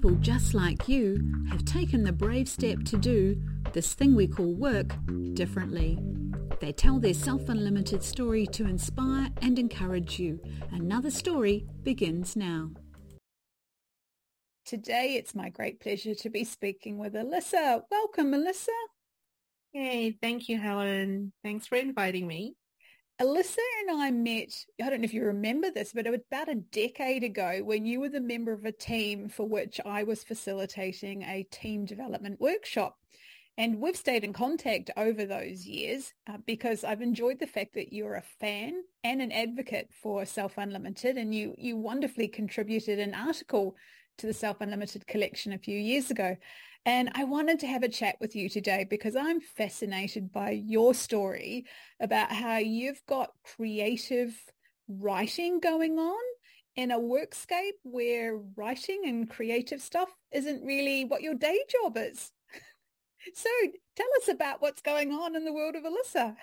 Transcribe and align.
people 0.00 0.16
just 0.22 0.54
like 0.54 0.88
you 0.88 1.44
have 1.50 1.62
taken 1.66 2.02
the 2.02 2.12
brave 2.12 2.48
step 2.48 2.82
to 2.84 2.96
do 2.96 3.38
this 3.74 3.92
thing 3.92 4.14
we 4.14 4.26
call 4.26 4.54
work 4.54 4.96
differently. 5.34 5.98
They 6.58 6.72
tell 6.72 6.98
their 6.98 7.12
self-unlimited 7.12 8.02
story 8.02 8.46
to 8.46 8.64
inspire 8.64 9.28
and 9.42 9.58
encourage 9.58 10.18
you. 10.18 10.40
Another 10.72 11.10
story 11.10 11.66
begins 11.82 12.34
now. 12.34 12.70
Today, 14.64 15.16
it's 15.16 15.34
my 15.34 15.50
great 15.50 15.80
pleasure 15.80 16.14
to 16.14 16.30
be 16.30 16.44
speaking 16.44 16.96
with 16.96 17.14
Elisa. 17.14 17.82
Welcome, 17.90 18.32
Elisa. 18.32 18.72
Hey, 19.74 20.16
thank 20.22 20.48
you, 20.48 20.58
Helen. 20.58 21.34
Thanks 21.44 21.66
for 21.66 21.76
inviting 21.76 22.26
me. 22.26 22.54
Elisa 23.20 23.60
and 23.80 24.00
I 24.00 24.10
met, 24.10 24.64
I 24.82 24.88
don't 24.88 25.02
know 25.02 25.04
if 25.04 25.12
you 25.12 25.24
remember 25.24 25.70
this, 25.70 25.92
but 25.92 26.06
it 26.06 26.10
was 26.10 26.22
about 26.32 26.48
a 26.48 26.54
decade 26.54 27.22
ago 27.22 27.60
when 27.62 27.84
you 27.84 28.00
were 28.00 28.08
the 28.08 28.18
member 28.18 28.50
of 28.50 28.64
a 28.64 28.72
team 28.72 29.28
for 29.28 29.46
which 29.46 29.78
I 29.84 30.04
was 30.04 30.24
facilitating 30.24 31.22
a 31.24 31.46
team 31.50 31.84
development 31.84 32.40
workshop. 32.40 32.96
And 33.58 33.78
we've 33.78 33.94
stayed 33.94 34.24
in 34.24 34.32
contact 34.32 34.90
over 34.96 35.26
those 35.26 35.66
years 35.66 36.14
uh, 36.26 36.38
because 36.46 36.82
I've 36.82 37.02
enjoyed 37.02 37.38
the 37.38 37.46
fact 37.46 37.74
that 37.74 37.92
you're 37.92 38.14
a 38.14 38.22
fan 38.22 38.84
and 39.04 39.20
an 39.20 39.32
advocate 39.32 39.90
for 40.02 40.24
Self 40.24 40.56
Unlimited 40.56 41.18
and 41.18 41.34
you, 41.34 41.54
you 41.58 41.76
wonderfully 41.76 42.26
contributed 42.26 42.98
an 42.98 43.12
article 43.12 43.76
to 44.20 44.26
the 44.26 44.34
Self 44.34 44.60
Unlimited 44.60 45.06
collection 45.06 45.52
a 45.52 45.58
few 45.58 45.78
years 45.78 46.10
ago. 46.10 46.36
And 46.86 47.10
I 47.14 47.24
wanted 47.24 47.58
to 47.60 47.66
have 47.66 47.82
a 47.82 47.88
chat 47.88 48.16
with 48.20 48.34
you 48.34 48.48
today 48.48 48.86
because 48.88 49.16
I'm 49.16 49.40
fascinated 49.40 50.32
by 50.32 50.50
your 50.50 50.94
story 50.94 51.66
about 52.00 52.32
how 52.32 52.56
you've 52.56 53.02
got 53.06 53.30
creative 53.44 54.34
writing 54.88 55.60
going 55.60 55.98
on 55.98 56.20
in 56.76 56.90
a 56.90 56.98
workscape 56.98 57.78
where 57.82 58.38
writing 58.56 59.02
and 59.04 59.28
creative 59.28 59.82
stuff 59.82 60.08
isn't 60.32 60.64
really 60.64 61.04
what 61.04 61.22
your 61.22 61.34
day 61.34 61.58
job 61.68 61.96
is. 61.98 62.32
so 63.34 63.50
tell 63.96 64.08
us 64.22 64.28
about 64.28 64.62
what's 64.62 64.80
going 64.80 65.12
on 65.12 65.36
in 65.36 65.44
the 65.44 65.52
world 65.52 65.76
of 65.76 65.84
Elisa. 65.84 66.36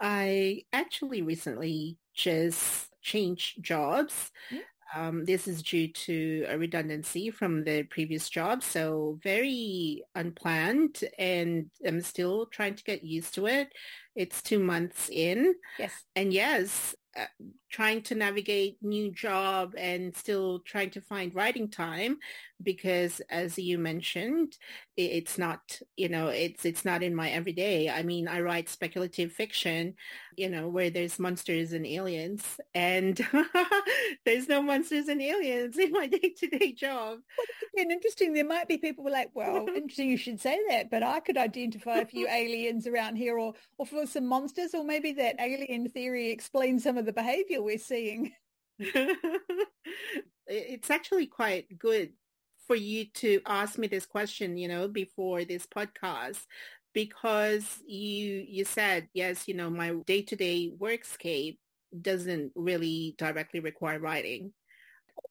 I 0.00 0.62
actually 0.72 1.22
recently 1.22 1.98
just 2.14 2.90
changed 3.00 3.62
jobs. 3.62 4.32
Mm-hmm. 4.50 4.62
Um, 4.96 5.24
this 5.24 5.48
is 5.48 5.62
due 5.62 5.88
to 5.88 6.46
a 6.48 6.56
redundancy 6.56 7.30
from 7.30 7.64
the 7.64 7.82
previous 7.84 8.28
job, 8.28 8.62
so 8.62 9.18
very 9.22 10.04
unplanned, 10.14 11.00
and 11.18 11.70
I'm 11.86 12.00
still 12.00 12.46
trying 12.46 12.76
to 12.76 12.84
get 12.84 13.02
used 13.02 13.34
to 13.34 13.46
it. 13.46 13.72
It's 14.14 14.42
two 14.42 14.60
months 14.60 15.08
in. 15.10 15.54
Yes. 15.78 15.92
And 16.14 16.32
yes, 16.32 16.94
uh, 17.16 17.26
trying 17.74 18.00
to 18.00 18.14
navigate 18.14 18.80
new 18.82 19.10
job 19.10 19.74
and 19.76 20.14
still 20.14 20.60
trying 20.60 20.90
to 20.90 21.00
find 21.00 21.34
writing 21.34 21.68
time 21.68 22.16
because 22.62 23.20
as 23.30 23.58
you 23.58 23.76
mentioned 23.78 24.56
it's 24.96 25.36
not 25.38 25.80
you 25.96 26.08
know 26.08 26.28
it's 26.28 26.64
it's 26.64 26.84
not 26.84 27.02
in 27.02 27.12
my 27.12 27.30
everyday. 27.30 27.90
I 27.90 28.04
mean 28.04 28.28
i 28.28 28.40
write 28.40 28.68
speculative 28.68 29.32
fiction 29.32 29.94
you 30.36 30.48
know 30.48 30.68
where 30.68 30.90
there's 30.90 31.18
monsters 31.18 31.72
and 31.72 31.84
aliens 31.84 32.60
and 32.74 33.20
there's 34.24 34.48
no 34.48 34.62
monsters 34.62 35.08
and 35.08 35.20
aliens 35.20 35.76
in 35.76 35.90
my 35.90 36.06
day-to-day 36.14 36.72
job. 36.72 37.18
And 37.76 37.90
interesting 37.90 38.32
there 38.34 38.44
might 38.44 38.68
be 38.68 38.78
people 38.78 39.10
like 39.10 39.30
well 39.34 39.66
interesting 39.74 40.10
you 40.10 40.16
should 40.16 40.40
say 40.40 40.58
that 40.68 40.90
but 40.90 41.02
i 41.02 41.18
could 41.18 41.36
identify 41.36 41.98
a 41.98 42.06
few 42.06 42.28
aliens 42.28 42.86
around 42.86 43.16
here 43.16 43.36
or 43.36 43.54
or 43.78 43.86
for 43.86 44.06
some 44.06 44.26
monsters 44.26 44.74
or 44.74 44.84
maybe 44.84 45.12
that 45.12 45.40
alien 45.40 45.88
theory 45.88 46.30
explains 46.30 46.84
some 46.84 46.96
of 46.96 47.04
the 47.04 47.12
behavior 47.12 47.62
we're 47.64 47.78
seeing. 47.78 48.32
It's 50.46 50.90
actually 50.90 51.26
quite 51.26 51.78
good 51.78 52.12
for 52.66 52.76
you 52.76 53.06
to 53.14 53.40
ask 53.46 53.78
me 53.78 53.86
this 53.86 54.04
question, 54.06 54.58
you 54.58 54.68
know, 54.68 54.88
before 54.88 55.44
this 55.44 55.66
podcast 55.66 56.40
because 56.92 57.82
you 57.86 58.44
you 58.46 58.64
said 58.64 59.08
yes, 59.14 59.48
you 59.48 59.54
know, 59.54 59.70
my 59.70 59.94
day-to-day 60.06 60.72
workscape 60.78 61.58
doesn't 62.00 62.52
really 62.54 63.14
directly 63.18 63.60
require 63.60 63.98
writing 63.98 64.52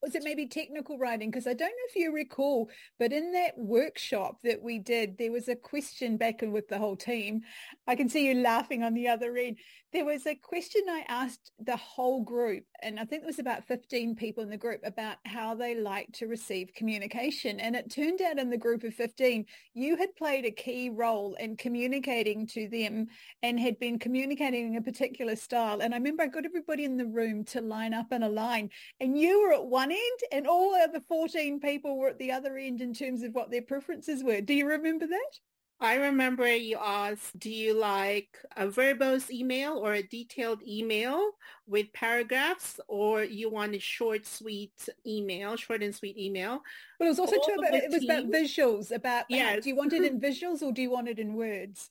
was 0.01 0.15
it 0.15 0.23
maybe 0.23 0.47
technical 0.47 0.97
writing? 0.97 1.31
Because 1.31 1.47
I 1.47 1.53
don't 1.53 1.69
know 1.69 1.87
if 1.89 1.95
you 1.95 2.13
recall, 2.13 2.69
but 2.99 3.13
in 3.13 3.31
that 3.31 3.57
workshop 3.57 4.37
that 4.43 4.61
we 4.61 4.79
did, 4.79 5.17
there 5.17 5.31
was 5.31 5.47
a 5.47 5.55
question 5.55 6.17
back 6.17 6.41
and 6.41 6.51
with 6.51 6.67
the 6.67 6.77
whole 6.77 6.95
team. 6.95 7.41
I 7.87 7.95
can 7.95 8.09
see 8.09 8.27
you 8.27 8.35
laughing 8.35 8.83
on 8.83 8.93
the 8.93 9.07
other 9.07 9.35
end. 9.37 9.57
There 9.93 10.05
was 10.05 10.25
a 10.25 10.35
question 10.35 10.81
I 10.89 11.05
asked 11.07 11.51
the 11.59 11.77
whole 11.77 12.23
group, 12.23 12.63
and 12.81 12.99
I 12.99 13.05
think 13.05 13.21
there 13.21 13.27
was 13.27 13.39
about 13.39 13.67
15 13.67 14.15
people 14.15 14.43
in 14.43 14.49
the 14.49 14.57
group 14.57 14.81
about 14.83 15.17
how 15.25 15.53
they 15.53 15.75
like 15.75 16.11
to 16.13 16.27
receive 16.27 16.73
communication. 16.75 17.59
And 17.59 17.75
it 17.75 17.91
turned 17.91 18.21
out 18.21 18.39
in 18.39 18.49
the 18.49 18.57
group 18.57 18.83
of 18.83 18.95
15, 18.95 19.45
you 19.75 19.95
had 19.95 20.15
played 20.15 20.45
a 20.45 20.51
key 20.51 20.89
role 20.89 21.35
in 21.35 21.57
communicating 21.57 22.47
to 22.47 22.67
them 22.67 23.07
and 23.43 23.59
had 23.59 23.79
been 23.79 23.99
communicating 23.99 24.69
in 24.73 24.77
a 24.77 24.81
particular 24.81 25.35
style. 25.35 25.79
And 25.81 25.93
I 25.93 25.97
remember 25.97 26.23
I 26.23 26.27
got 26.27 26.45
everybody 26.45 26.85
in 26.85 26.97
the 26.97 27.05
room 27.05 27.43
to 27.45 27.61
line 27.61 27.93
up 27.93 28.11
in 28.11 28.23
a 28.23 28.29
line 28.29 28.69
and 28.99 29.17
you 29.17 29.41
were 29.41 29.53
at 29.53 29.65
one 29.73 29.91
end 29.91 30.19
and 30.31 30.45
all 30.45 30.71
the 30.71 30.81
other 30.81 30.99
14 30.99 31.59
people 31.59 31.97
were 31.97 32.09
at 32.09 32.19
the 32.19 32.31
other 32.31 32.57
end 32.57 32.79
in 32.79 32.93
terms 32.93 33.23
of 33.23 33.33
what 33.33 33.49
their 33.49 33.63
preferences 33.63 34.23
were. 34.23 34.39
Do 34.39 34.53
you 34.53 34.67
remember 34.67 35.07
that? 35.07 35.39
I 35.79 35.95
remember 35.95 36.47
you 36.55 36.77
asked, 36.79 37.39
do 37.39 37.49
you 37.49 37.73
like 37.73 38.37
a 38.55 38.67
verbose 38.67 39.31
email 39.31 39.79
or 39.79 39.95
a 39.95 40.03
detailed 40.03 40.61
email 40.61 41.31
with 41.65 41.91
paragraphs 41.91 42.79
or 42.87 43.23
you 43.23 43.49
want 43.49 43.73
a 43.73 43.79
short, 43.79 44.27
sweet 44.27 44.87
email, 45.07 45.57
short 45.57 45.81
and 45.81 45.93
sweet 45.93 46.19
email? 46.19 46.61
But 46.99 47.05
it 47.05 47.09
was 47.09 47.19
also 47.19 47.37
true 47.43 47.55
about, 47.55 47.73
it 47.73 47.91
was 47.91 48.03
about 48.03 48.25
visuals, 48.27 48.91
about 48.91 49.25
yes. 49.27 49.63
do 49.63 49.69
you 49.69 49.75
want 49.75 49.93
it 49.93 50.03
in 50.03 50.21
visuals 50.27 50.61
or 50.61 50.71
do 50.71 50.83
you 50.83 50.91
want 50.91 51.09
it 51.09 51.17
in 51.17 51.33
words? 51.33 51.89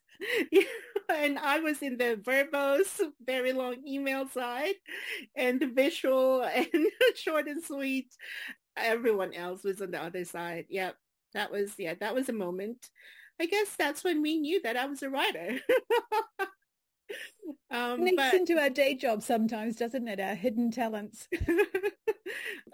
And 1.09 1.38
I 1.38 1.59
was 1.59 1.83
in 1.83 1.99
the 1.99 2.19
verbose, 2.22 3.00
very 3.25 3.53
long 3.53 3.77
email 3.87 4.28
side 4.28 4.75
and 5.37 5.60
the 5.60 5.66
visual 5.66 6.43
and 6.55 6.69
short 7.15 7.49
and 7.49 7.62
sweet. 7.62 8.09
Everyone 8.77 9.34
else 9.34 9.65
was 9.65 9.83
on 9.83 9.91
the 9.91 10.03
other 10.03 10.25
side. 10.25 10.66
Yep. 10.71 10.97
That 11.34 11.50
was, 11.50 11.75
yeah, 11.78 11.94
that 12.00 12.15
was 12.15 12.28
a 12.28 12.33
moment. 12.33 12.88
I 13.41 13.47
guess 13.47 13.75
that's 13.77 14.05
when 14.05 14.22
we 14.22 14.38
knew 14.38 14.62
that 14.62 14.77
I 14.77 14.87
was 14.87 15.03
a 15.03 15.10
writer. 15.10 15.59
um, 17.71 18.00
Links 18.00 18.22
but, 18.22 18.34
into 18.34 18.59
our 18.59 18.71
day 18.71 18.94
job 18.94 19.22
sometimes, 19.22 19.77
doesn't 19.77 20.09
it? 20.09 20.21
Our 20.21 20.34
hidden 20.34 20.71
talents. 20.71 21.28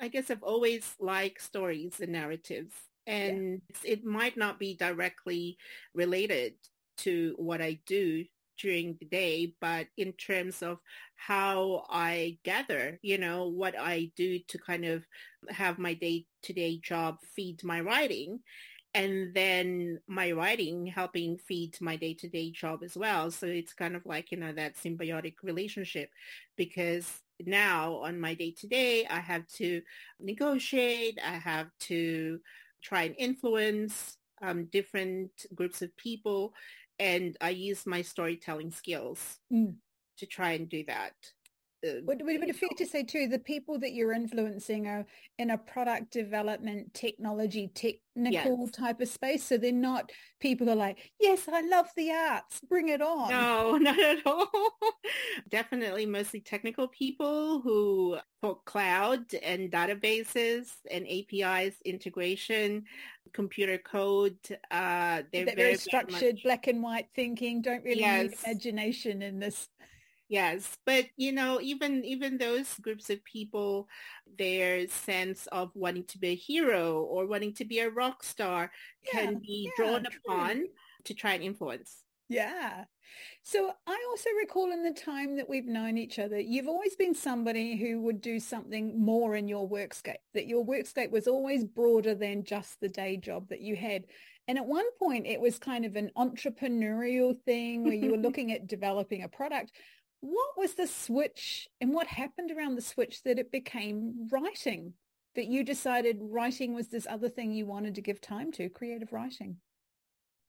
I 0.00 0.08
guess 0.08 0.30
I've 0.30 0.42
always 0.42 0.94
liked 1.00 1.42
stories 1.42 2.00
and 2.00 2.12
narratives, 2.12 2.74
and 3.06 3.62
yeah. 3.82 3.92
it 3.92 4.04
might 4.04 4.36
not 4.36 4.58
be 4.58 4.76
directly 4.76 5.56
related 5.94 6.54
to 6.98 7.34
what 7.36 7.60
I 7.60 7.78
do 7.86 8.24
during 8.60 8.96
the 8.98 9.06
day, 9.06 9.54
but 9.60 9.86
in 9.96 10.12
terms 10.12 10.62
of 10.62 10.78
how 11.16 11.84
I 11.88 12.38
gather, 12.44 12.98
you 13.02 13.18
know, 13.18 13.48
what 13.48 13.78
I 13.78 14.10
do 14.16 14.38
to 14.48 14.58
kind 14.58 14.84
of 14.84 15.04
have 15.48 15.78
my 15.78 15.94
day-to-day 15.94 16.80
job 16.82 17.18
feed 17.34 17.62
my 17.62 17.80
writing 17.80 18.40
and 18.94 19.34
then 19.34 20.00
my 20.08 20.32
writing 20.32 20.86
helping 20.86 21.38
feed 21.38 21.76
my 21.80 21.96
day-to-day 21.96 22.50
job 22.50 22.80
as 22.82 22.96
well. 22.96 23.30
So 23.30 23.46
it's 23.46 23.74
kind 23.74 23.94
of 23.94 24.04
like, 24.06 24.32
you 24.32 24.38
know, 24.38 24.52
that 24.52 24.76
symbiotic 24.76 25.34
relationship 25.42 26.10
because 26.56 27.20
now 27.44 27.94
on 27.96 28.18
my 28.18 28.34
day-to-day, 28.34 29.06
I 29.06 29.20
have 29.20 29.46
to 29.58 29.82
negotiate, 30.18 31.18
I 31.24 31.36
have 31.36 31.68
to 31.80 32.40
try 32.82 33.02
and 33.04 33.14
influence 33.18 34.16
um, 34.42 34.66
different 34.66 35.30
groups 35.54 35.82
of 35.82 35.96
people 35.96 36.54
and 36.98 37.36
I 37.40 37.50
use 37.50 37.86
my 37.86 38.02
storytelling 38.02 38.70
skills 38.70 39.38
mm. 39.52 39.74
to 40.18 40.26
try 40.26 40.52
and 40.52 40.68
do 40.68 40.84
that. 40.86 41.14
Uh, 41.86 42.00
would, 42.04 42.22
would 42.22 42.34
it 42.34 42.40
be 42.40 42.52
fair 42.52 42.68
to 42.76 42.86
say 42.86 43.04
too, 43.04 43.28
the 43.28 43.38
people 43.38 43.78
that 43.78 43.92
you're 43.92 44.12
influencing 44.12 44.88
are 44.88 45.06
in 45.38 45.50
a 45.50 45.58
product 45.58 46.10
development, 46.10 46.92
technology, 46.92 47.70
technical 47.72 48.58
yes. 48.60 48.70
type 48.72 49.00
of 49.00 49.08
space? 49.08 49.44
So 49.44 49.56
they're 49.56 49.70
not 49.70 50.10
people 50.40 50.66
who 50.66 50.72
are 50.72 50.76
like, 50.76 51.12
yes, 51.20 51.48
I 51.48 51.60
love 51.60 51.86
the 51.96 52.10
arts, 52.10 52.60
bring 52.68 52.88
it 52.88 53.00
on. 53.00 53.30
No, 53.30 53.76
not 53.80 53.98
at 53.98 54.26
all. 54.26 54.48
Definitely 55.50 56.04
mostly 56.04 56.40
technical 56.40 56.88
people 56.88 57.60
who 57.60 58.18
talk 58.42 58.64
cloud 58.64 59.32
and 59.40 59.70
databases 59.70 60.70
and 60.90 61.06
APIs 61.06 61.76
integration, 61.84 62.84
computer 63.32 63.78
code. 63.78 64.38
Uh, 64.70 65.22
they're, 65.32 65.44
they're 65.44 65.44
very, 65.46 65.54
very, 65.54 65.76
structured, 65.76 66.34
much... 66.34 66.42
black 66.42 66.66
and 66.66 66.82
white 66.82 67.08
thinking, 67.14 67.62
don't 67.62 67.84
really 67.84 68.00
yes. 68.00 68.30
need 68.30 68.38
imagination 68.44 69.22
in 69.22 69.38
this 69.38 69.68
Yes, 70.28 70.76
but 70.84 71.06
you 71.16 71.32
know, 71.32 71.58
even 71.62 72.04
even 72.04 72.36
those 72.36 72.74
groups 72.74 73.08
of 73.08 73.24
people, 73.24 73.88
their 74.36 74.86
sense 74.88 75.46
of 75.46 75.70
wanting 75.74 76.04
to 76.04 76.18
be 76.18 76.28
a 76.28 76.34
hero 76.34 77.00
or 77.00 77.26
wanting 77.26 77.54
to 77.54 77.64
be 77.64 77.78
a 77.78 77.88
rock 77.88 78.22
star 78.22 78.70
yeah, 79.06 79.20
can 79.20 79.38
be 79.38 79.70
yeah, 79.70 79.70
drawn 79.76 80.04
true. 80.04 80.20
upon 80.26 80.66
to 81.04 81.14
try 81.14 81.32
and 81.32 81.42
influence. 81.42 82.04
Yeah. 82.28 82.84
So 83.42 83.72
I 83.86 84.06
also 84.10 84.30
recall 84.38 84.70
in 84.70 84.82
the 84.82 84.92
time 84.92 85.36
that 85.36 85.48
we've 85.48 85.66
known 85.66 85.96
each 85.96 86.18
other, 86.18 86.38
you've 86.38 86.68
always 86.68 86.94
been 86.96 87.14
somebody 87.14 87.76
who 87.76 88.02
would 88.02 88.20
do 88.20 88.38
something 88.38 89.02
more 89.02 89.34
in 89.34 89.48
your 89.48 89.68
workscape, 89.68 90.16
that 90.34 90.46
your 90.46 90.64
workscape 90.64 91.10
was 91.10 91.26
always 91.26 91.64
broader 91.64 92.14
than 92.14 92.44
just 92.44 92.80
the 92.80 92.88
day 92.88 93.16
job 93.16 93.48
that 93.48 93.62
you 93.62 93.76
had. 93.76 94.04
And 94.46 94.58
at 94.58 94.66
one 94.66 94.86
point 94.98 95.26
it 95.26 95.40
was 95.40 95.58
kind 95.58 95.86
of 95.86 95.96
an 95.96 96.10
entrepreneurial 96.16 97.34
thing 97.44 97.84
where 97.84 97.94
you 97.94 98.10
were 98.10 98.16
looking 98.28 98.52
at 98.52 98.66
developing 98.66 99.22
a 99.22 99.28
product. 99.28 99.72
What 100.20 100.58
was 100.58 100.74
the 100.74 100.86
switch 100.86 101.68
and 101.80 101.94
what 101.94 102.08
happened 102.08 102.50
around 102.50 102.74
the 102.74 102.82
switch 102.82 103.22
that 103.22 103.38
it 103.38 103.50
became 103.50 104.28
writing? 104.30 104.92
That 105.36 105.46
you 105.46 105.62
decided 105.62 106.18
writing 106.20 106.74
was 106.74 106.88
this 106.88 107.06
other 107.08 107.28
thing 107.28 107.52
you 107.52 107.64
wanted 107.64 107.94
to 107.94 108.02
give 108.02 108.20
time 108.20 108.50
to, 108.52 108.68
creative 108.68 109.12
writing? 109.12 109.58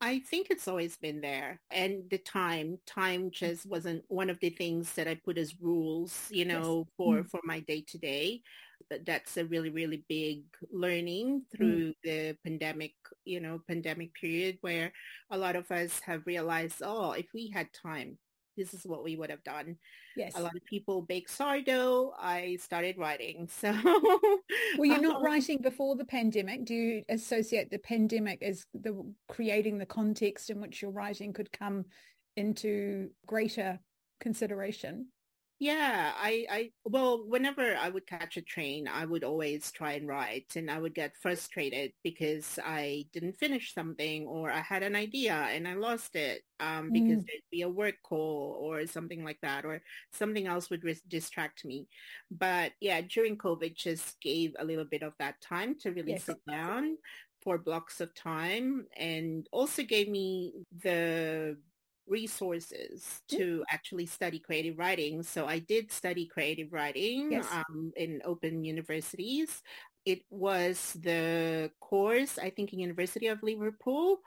I 0.02 0.20
think 0.20 0.48
it's 0.50 0.68
always 0.68 0.96
been 0.96 1.20
there. 1.20 1.60
And 1.72 2.10
the 2.10 2.20
time, 2.20 2.80
time 2.86 3.32
just 3.32 3.66
wasn't 3.66 4.04
one 4.08 4.30
of 4.30 4.40
the 4.40 4.50
things 4.50 4.94
that 4.94 5.08
I 5.08 5.16
put 5.16 5.38
as 5.38 5.60
rules, 5.60 6.28
you 6.30 6.46
know, 6.46 6.86
yes. 6.88 6.94
for, 6.96 7.16
mm. 7.18 7.30
for 7.30 7.42
my 7.44 7.60
day 7.60 7.84
to 7.88 7.98
day. 7.98 8.42
But 8.90 9.06
that's 9.06 9.36
a 9.36 9.46
really, 9.46 9.70
really 9.70 10.06
big 10.08 10.44
learning 10.72 11.42
mm. 11.42 11.58
through 11.58 11.90
mm. 11.90 11.96
the 12.04 12.38
pandemic, 12.46 12.94
you 13.26 13.42
know, 13.42 13.62
pandemic 13.68 14.14
period 14.14 14.58
where 14.62 14.94
a 15.32 15.38
lot 15.38 15.58
of 15.58 15.70
us 15.70 16.00
have 16.00 16.26
realized, 16.26 16.82
oh, 16.82 17.12
if 17.12 17.28
we 17.34 17.50
had 17.50 17.68
time, 17.74 18.18
this 18.60 18.74
is 18.74 18.86
what 18.86 19.04
we 19.04 19.16
would 19.16 19.30
have 19.30 19.44
done. 19.44 19.78
Yes. 20.16 20.34
A 20.36 20.42
lot 20.42 20.56
of 20.56 20.64
people 20.66 21.02
bake 21.02 21.30
sourdough. 21.30 22.14
I 22.20 22.58
started 22.62 22.98
writing. 22.98 23.50
So 23.60 23.74
Were 24.78 24.86
you 24.86 25.02
not 25.02 25.18
um, 25.18 25.24
writing 25.24 25.62
before 25.62 25.96
the 25.96 26.06
pandemic? 26.06 26.66
Do 26.66 26.74
you 26.74 27.04
associate 27.10 27.72
the 27.72 27.80
pandemic 27.80 28.42
as 28.42 28.66
the 28.74 29.04
creating 29.28 29.78
the 29.78 29.86
context 29.86 30.50
in 30.50 30.62
which 30.62 30.82
your 30.82 30.92
writing 30.92 31.34
could 31.34 31.52
come 31.52 31.86
into 32.38 33.10
greater 33.26 33.80
consideration? 34.20 35.08
Yeah, 35.62 36.14
I, 36.16 36.46
I, 36.50 36.72
well, 36.86 37.26
whenever 37.28 37.76
I 37.76 37.90
would 37.90 38.08
catch 38.08 38.38
a 38.38 38.42
train, 38.42 38.88
I 38.88 39.04
would 39.04 39.26
always 39.26 39.72
try 39.72 39.94
and 39.94 40.08
write 40.08 40.54
and 40.56 40.72
I 40.72 40.80
would 40.80 40.96
get 40.96 41.18
frustrated 41.18 41.92
because 42.02 42.58
I 42.66 43.08
didn't 43.12 43.38
finish 43.38 43.74
something 43.74 44.26
or 44.26 44.52
I 44.52 44.62
had 44.62 44.84
an 44.84 44.96
idea 44.96 45.34
and 45.34 45.68
I 45.68 45.74
lost 45.74 46.16
it 46.16 46.44
um, 46.62 46.92
because 46.94 47.24
mm. 47.24 47.28
there'd 47.28 47.52
be 47.52 47.64
a 47.64 47.70
work 47.70 47.96
call 48.04 48.58
or 48.62 48.88
something 48.88 49.26
like 49.26 49.40
that 49.42 49.66
or 49.66 49.82
something 50.14 50.48
else 50.48 50.70
would 50.70 50.86
ris- 50.86 51.02
distract 51.10 51.66
me. 51.66 51.90
But 52.32 52.72
yeah, 52.80 53.02
during 53.02 53.38
COVID 53.38 53.76
just 53.76 54.22
gave 54.22 54.56
a 54.60 54.66
little 54.66 54.86
bit 54.86 55.04
of 55.04 55.12
that 55.20 55.42
time 55.42 55.76
to 55.80 55.92
really 55.92 56.14
yes. 56.14 56.24
sit 56.24 56.38
down 56.50 56.96
for 57.44 57.58
blocks 57.58 58.00
of 58.00 58.16
time 58.16 58.86
and 58.96 59.48
also 59.52 59.84
gave 59.84 60.08
me 60.08 60.54
the 60.84 61.58
resources 62.10 63.22
to 63.30 63.64
actually 63.70 64.06
study 64.06 64.40
creative 64.40 64.78
writing. 64.78 65.24
So 65.24 65.46
I 65.48 65.60
did 65.60 65.92
study 65.92 66.26
creative 66.26 66.74
writing 66.74 67.32
yes. 67.32 67.48
um, 67.52 67.92
in 67.96 68.22
open 68.26 68.64
universities. 68.64 69.62
It 70.06 70.22
was 70.30 70.98
the 71.00 71.72
course, 71.80 72.38
I 72.38 72.50
think, 72.50 72.74
in 72.74 72.80
University 72.80 73.28
of 73.28 73.44
Liverpool 73.44 74.20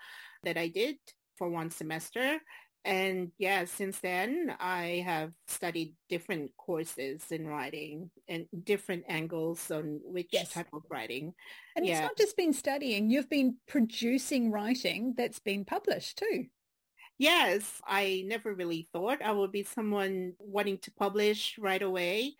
that 0.44 0.56
I 0.56 0.68
did 0.68 0.96
for 1.36 1.48
one 1.48 1.70
semester. 1.70 2.38
And 2.84 3.30
yeah, 3.38 3.64
since 3.64 4.00
then 4.00 4.54
I 4.58 5.02
have 5.06 5.32
studied 5.46 5.94
different 6.08 6.50
courses 6.56 7.30
in 7.30 7.46
writing 7.46 8.10
and 8.28 8.46
different 8.64 9.04
angles 9.08 9.70
on 9.70 10.00
which 10.04 10.30
yes. 10.32 10.52
type 10.52 10.66
of 10.72 10.82
writing. 10.90 11.32
And 11.76 11.86
yeah. 11.86 11.92
it's 11.92 12.02
not 12.02 12.16
just 12.18 12.36
been 12.36 12.52
studying, 12.52 13.08
you've 13.08 13.30
been 13.30 13.56
producing 13.68 14.50
writing 14.50 15.14
that's 15.16 15.38
been 15.38 15.64
published 15.64 16.18
too. 16.18 16.46
Yes, 17.22 17.80
I 17.86 18.24
never 18.26 18.52
really 18.52 18.88
thought 18.92 19.22
I 19.22 19.30
would 19.30 19.52
be 19.52 19.62
someone 19.62 20.32
wanting 20.40 20.78
to 20.78 20.90
publish 20.90 21.56
right 21.56 21.80
away. 21.82 22.34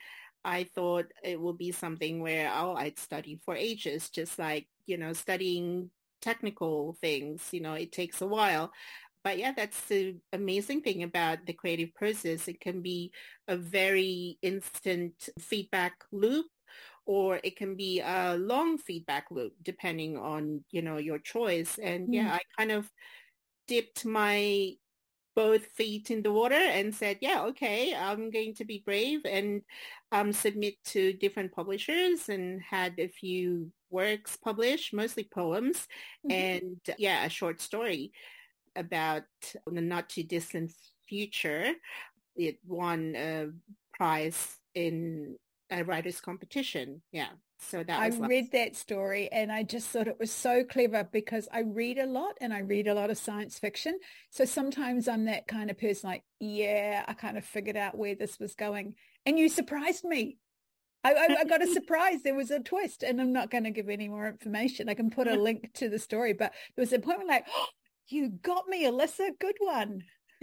I 0.45 0.65
thought 0.65 1.07
it 1.23 1.41
would 1.41 1.57
be 1.57 1.71
something 1.71 2.21
where 2.21 2.51
oh, 2.53 2.75
I'd 2.75 2.99
study 2.99 3.39
for 3.45 3.55
ages, 3.55 4.11
just 4.11 4.39
like, 4.41 4.67
you 4.87 4.97
know, 4.99 5.13
studying 5.13 5.91
technical 6.21 6.97
things, 7.01 7.49
you 7.53 7.61
know, 7.61 7.75
it 7.75 7.93
takes 7.93 8.21
a 8.23 8.27
while. 8.27 8.73
But 9.23 9.39
yeah, 9.39 9.53
that's 9.57 9.81
the 9.87 10.17
amazing 10.33 10.83
thing 10.83 11.05
about 11.05 11.47
the 11.47 11.53
creative 11.53 11.95
process. 11.95 12.49
It 12.49 12.61
can 12.61 12.83
be 12.83 13.13
a 13.47 13.57
very 13.57 14.37
instant 14.43 15.29
feedback 15.39 15.95
loop 16.11 16.47
or 17.07 17.41
it 17.45 17.57
can 17.57 17.77
be 17.77 18.01
a 18.01 18.37
long 18.37 18.79
feedback 18.79 19.27
loop 19.31 19.53
depending 19.63 20.17
on, 20.17 20.65
you 20.73 20.83
know, 20.83 20.99
your 20.99 21.19
choice. 21.19 21.79
And 21.79 22.09
mm. 22.09 22.15
yeah, 22.15 22.33
I 22.35 22.41
kind 22.59 22.73
of 22.73 22.91
dipped 23.67 24.05
my 24.05 24.75
both 25.35 25.65
feet 25.67 26.11
in 26.11 26.23
the 26.23 26.33
water 26.33 26.55
and 26.55 26.95
said, 26.95 27.19
yeah, 27.21 27.43
okay, 27.45 27.95
I'm 27.95 28.31
going 28.31 28.55
to 28.57 28.65
be 28.65 28.83
brave 28.85 29.21
and 29.25 29.63
um, 30.11 30.33
submit 30.33 30.75
to 30.87 31.15
different 31.15 31.53
publishers 31.53 32.29
and 32.29 32.61
had 32.61 32.95
a 32.99 33.09
few 33.09 33.71
works 33.91 34.37
published, 34.37 34.93
mostly 34.93 35.25
poems 35.25 35.89
mm-hmm. 36.27 36.33
and 36.33 36.81
yeah, 36.99 37.25
a 37.25 37.31
short 37.31 37.61
story 37.61 38.13
about 38.77 39.25
the 39.67 39.81
not 39.81 40.09
too 40.09 40.23
distant 40.23 40.73
future. 41.09 41.73
It 42.37 42.59
won 42.67 43.15
a 43.17 43.49
prize 43.95 44.59
in 44.75 45.37
a 45.71 45.83
writer's 45.83 46.21
competition. 46.21 47.03
Yeah. 47.13 47.29
So 47.69 47.83
that 47.83 48.01
I 48.01 48.09
read 48.09 48.53
that 48.53 48.77
story 48.77 49.29
and 49.31 49.51
I 49.53 49.63
just 49.63 49.89
thought 49.89 50.09
it 50.09 50.19
was 50.19 50.33
so 50.33 50.65
clever 50.65 51.09
because 51.11 51.49
I 51.53 51.61
read 51.61 51.99
a 51.99 52.07
lot 52.07 52.35
and 52.41 52.53
I 52.53 52.61
read 52.61 52.89
a 52.89 52.95
lot 52.95 53.11
of 53.11 53.19
science 53.19 53.59
fiction. 53.59 53.99
So 54.31 54.45
sometimes 54.45 55.09
I'm 55.09 55.27
that 55.27 55.47
kind 55.47 55.71
of 55.71 55.79
person 55.79 56.11
like, 56.11 56.25
yeah, 56.41 57.05
I 57.07 57.15
kind 57.15 57.39
of 57.39 57.45
figured 57.45 57.77
out 57.77 57.97
where 57.97 58.15
this 58.15 58.39
was 58.39 58.55
going. 58.55 58.95
And 59.25 59.39
you 59.39 59.49
surprised 59.49 60.05
me. 60.05 60.39
I, 61.05 61.15
I, 61.15 61.37
I 61.41 61.45
got 61.45 61.63
a 61.63 61.67
surprise. 61.73 62.23
There 62.23 62.35
was 62.35 62.51
a 62.51 62.61
twist 62.61 63.03
and 63.03 63.21
I'm 63.21 63.33
not 63.33 63.51
going 63.51 63.65
to 63.65 63.71
give 63.71 63.89
any 63.89 64.09
more 64.09 64.29
information. 64.29 64.89
I 64.89 64.95
can 64.95 65.11
put 65.11 65.29
a 65.29 65.37
link 65.37 65.71
to 65.75 65.89
the 65.89 65.99
story, 65.99 66.33
but 66.33 66.53
there 66.77 66.83
was 66.83 66.93
a 66.93 66.99
point 66.99 67.19
where 67.19 67.29
like, 67.29 67.47
oh, 67.55 67.67
you 68.09 68.29
got 68.29 68.67
me, 68.67 68.85
Elisa. 68.87 69.31
Good 69.39 69.57
one. 69.61 70.03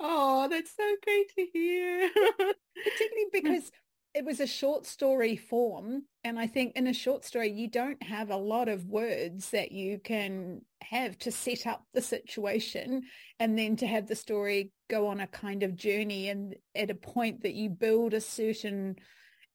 oh, 0.00 0.48
that's 0.48 0.76
so 0.76 0.96
great 1.02 1.32
to 1.36 1.46
hear. 1.52 2.10
Particularly 2.12 3.26
because 3.32 3.70
it 4.14 4.24
was 4.24 4.40
a 4.40 4.46
short 4.46 4.86
story 4.86 5.36
form. 5.36 6.02
And 6.24 6.38
I 6.38 6.46
think 6.46 6.76
in 6.76 6.86
a 6.86 6.92
short 6.92 7.24
story, 7.24 7.50
you 7.50 7.68
don't 7.68 8.02
have 8.02 8.30
a 8.30 8.36
lot 8.36 8.68
of 8.68 8.86
words 8.86 9.50
that 9.50 9.72
you 9.72 9.98
can 9.98 10.60
have 10.82 11.18
to 11.18 11.32
set 11.32 11.66
up 11.66 11.84
the 11.94 12.02
situation 12.02 13.02
and 13.38 13.58
then 13.58 13.76
to 13.76 13.86
have 13.86 14.06
the 14.06 14.14
story 14.14 14.70
go 14.90 15.06
on 15.06 15.20
a 15.20 15.26
kind 15.26 15.62
of 15.62 15.76
journey 15.76 16.28
and 16.28 16.54
at 16.74 16.90
a 16.90 16.94
point 16.94 17.42
that 17.42 17.54
you 17.54 17.70
build 17.70 18.12
a 18.12 18.20
certain 18.20 18.96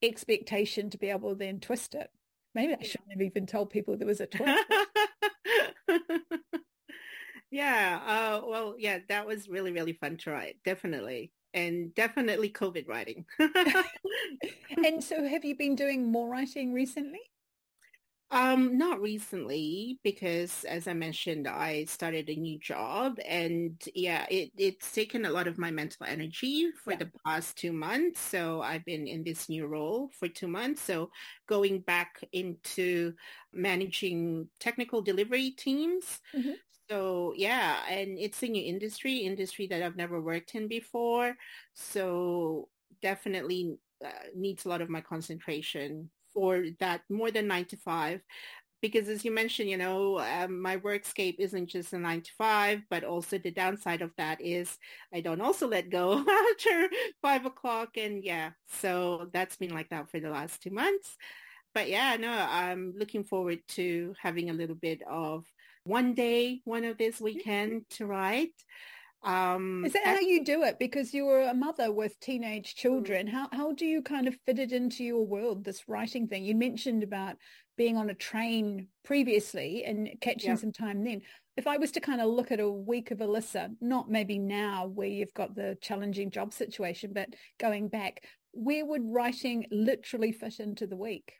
expectation 0.02 0.90
to 0.90 0.98
be 0.98 1.10
able 1.10 1.30
to 1.30 1.36
then 1.36 1.60
twist 1.60 1.94
it. 1.94 2.08
Maybe 2.54 2.74
I 2.74 2.82
shouldn't 2.82 3.12
have 3.12 3.22
even 3.22 3.46
told 3.46 3.70
people 3.70 3.96
there 3.96 4.06
was 4.06 4.20
a 4.20 4.26
twist. 4.26 4.64
yeah. 7.50 8.00
Uh, 8.04 8.46
well, 8.46 8.74
yeah, 8.78 8.98
that 9.08 9.26
was 9.26 9.48
really, 9.48 9.70
really 9.70 9.92
fun 9.92 10.16
to 10.18 10.30
write. 10.30 10.56
Definitely 10.64 11.30
and 11.54 11.94
definitely 11.94 12.50
COVID 12.50 12.88
writing. 12.88 13.24
and 14.84 15.02
so 15.04 15.26
have 15.26 15.44
you 15.44 15.56
been 15.56 15.74
doing 15.74 16.10
more 16.10 16.28
writing 16.28 16.72
recently? 16.72 17.20
Um, 18.30 18.76
not 18.76 19.00
recently 19.00 19.98
because 20.04 20.64
as 20.64 20.86
I 20.86 20.92
mentioned, 20.92 21.48
I 21.48 21.84
started 21.84 22.28
a 22.28 22.36
new 22.36 22.58
job 22.58 23.18
and 23.26 23.82
yeah, 23.94 24.26
it, 24.30 24.50
it's 24.58 24.92
taken 24.92 25.24
a 25.24 25.30
lot 25.30 25.46
of 25.46 25.56
my 25.56 25.70
mental 25.70 26.04
energy 26.06 26.70
for 26.84 26.90
yeah. 26.90 26.98
the 26.98 27.10
past 27.24 27.56
two 27.56 27.72
months. 27.72 28.20
So 28.20 28.60
I've 28.60 28.84
been 28.84 29.06
in 29.06 29.24
this 29.24 29.48
new 29.48 29.66
role 29.66 30.10
for 30.18 30.28
two 30.28 30.48
months. 30.48 30.82
So 30.82 31.10
going 31.46 31.80
back 31.80 32.22
into 32.32 33.14
managing 33.50 34.48
technical 34.60 35.00
delivery 35.00 35.52
teams. 35.52 36.20
Mm-hmm. 36.36 36.52
So 36.90 37.34
yeah, 37.36 37.82
and 37.88 38.18
it's 38.18 38.42
a 38.42 38.48
new 38.48 38.64
industry, 38.64 39.18
industry 39.18 39.66
that 39.68 39.82
I've 39.82 39.96
never 39.96 40.20
worked 40.20 40.54
in 40.54 40.68
before. 40.68 41.36
So 41.74 42.68
definitely 43.02 43.76
uh, 44.04 44.08
needs 44.34 44.64
a 44.64 44.68
lot 44.68 44.80
of 44.80 44.88
my 44.88 45.00
concentration 45.00 46.10
for 46.32 46.64
that 46.80 47.02
more 47.10 47.30
than 47.30 47.46
nine 47.46 47.66
to 47.66 47.76
five. 47.76 48.22
Because 48.82 49.08
as 49.08 49.24
you 49.24 49.32
mentioned, 49.32 49.70
you 49.70 49.76
know, 49.76 50.20
um, 50.20 50.62
my 50.62 50.76
workscape 50.78 51.36
isn't 51.38 51.68
just 51.68 51.92
a 51.94 51.98
nine 51.98 52.22
to 52.22 52.32
five, 52.38 52.82
but 52.90 53.04
also 53.04 53.38
the 53.38 53.50
downside 53.50 54.02
of 54.02 54.12
that 54.18 54.40
is 54.40 54.78
I 55.12 55.20
don't 55.20 55.40
also 55.40 55.68
let 55.68 55.90
go 55.90 56.24
after 56.50 56.88
five 57.22 57.46
o'clock. 57.46 57.96
And 57.96 58.24
yeah, 58.24 58.50
so 58.68 59.30
that's 59.32 59.56
been 59.56 59.74
like 59.74 59.90
that 59.90 60.10
for 60.10 60.20
the 60.20 60.30
last 60.30 60.62
two 60.62 60.70
months. 60.70 61.16
But 61.74 61.88
yeah, 61.88 62.16
no, 62.16 62.30
I'm 62.32 62.94
looking 62.96 63.24
forward 63.24 63.60
to 63.70 64.14
having 64.20 64.50
a 64.50 64.54
little 64.54 64.74
bit 64.76 65.02
of 65.08 65.44
one 65.88 66.14
day, 66.14 66.60
one 66.64 66.84
of 66.84 66.98
this 66.98 67.20
weekend 67.20 67.82
to 67.90 68.06
write. 68.06 68.52
Um, 69.24 69.84
Is 69.84 69.94
that 69.94 70.04
how 70.04 70.20
you 70.20 70.44
do 70.44 70.62
it? 70.62 70.78
Because 70.78 71.12
you're 71.12 71.42
a 71.42 71.54
mother 71.54 71.90
with 71.90 72.20
teenage 72.20 72.76
children. 72.76 73.26
How 73.26 73.48
how 73.50 73.72
do 73.72 73.84
you 73.84 74.00
kind 74.02 74.28
of 74.28 74.36
fit 74.46 74.60
it 74.60 74.70
into 74.70 75.02
your 75.02 75.26
world? 75.26 75.64
This 75.64 75.88
writing 75.88 76.28
thing 76.28 76.44
you 76.44 76.54
mentioned 76.54 77.02
about 77.02 77.36
being 77.76 77.96
on 77.96 78.10
a 78.10 78.14
train 78.14 78.88
previously 79.04 79.84
and 79.84 80.08
catching 80.20 80.50
yeah. 80.50 80.56
some 80.56 80.72
time 80.72 81.02
then. 81.04 81.22
If 81.56 81.66
I 81.66 81.78
was 81.78 81.90
to 81.92 82.00
kind 82.00 82.20
of 82.20 82.28
look 82.28 82.52
at 82.52 82.60
a 82.60 82.70
week 82.70 83.10
of 83.10 83.20
Elisa, 83.20 83.70
not 83.80 84.08
maybe 84.08 84.38
now 84.38 84.86
where 84.86 85.08
you've 85.08 85.34
got 85.34 85.56
the 85.56 85.76
challenging 85.80 86.30
job 86.30 86.52
situation, 86.52 87.12
but 87.12 87.30
going 87.58 87.88
back, 87.88 88.22
where 88.52 88.84
would 88.86 89.02
writing 89.04 89.66
literally 89.72 90.30
fit 90.30 90.60
into 90.60 90.86
the 90.86 90.96
week? 90.96 91.32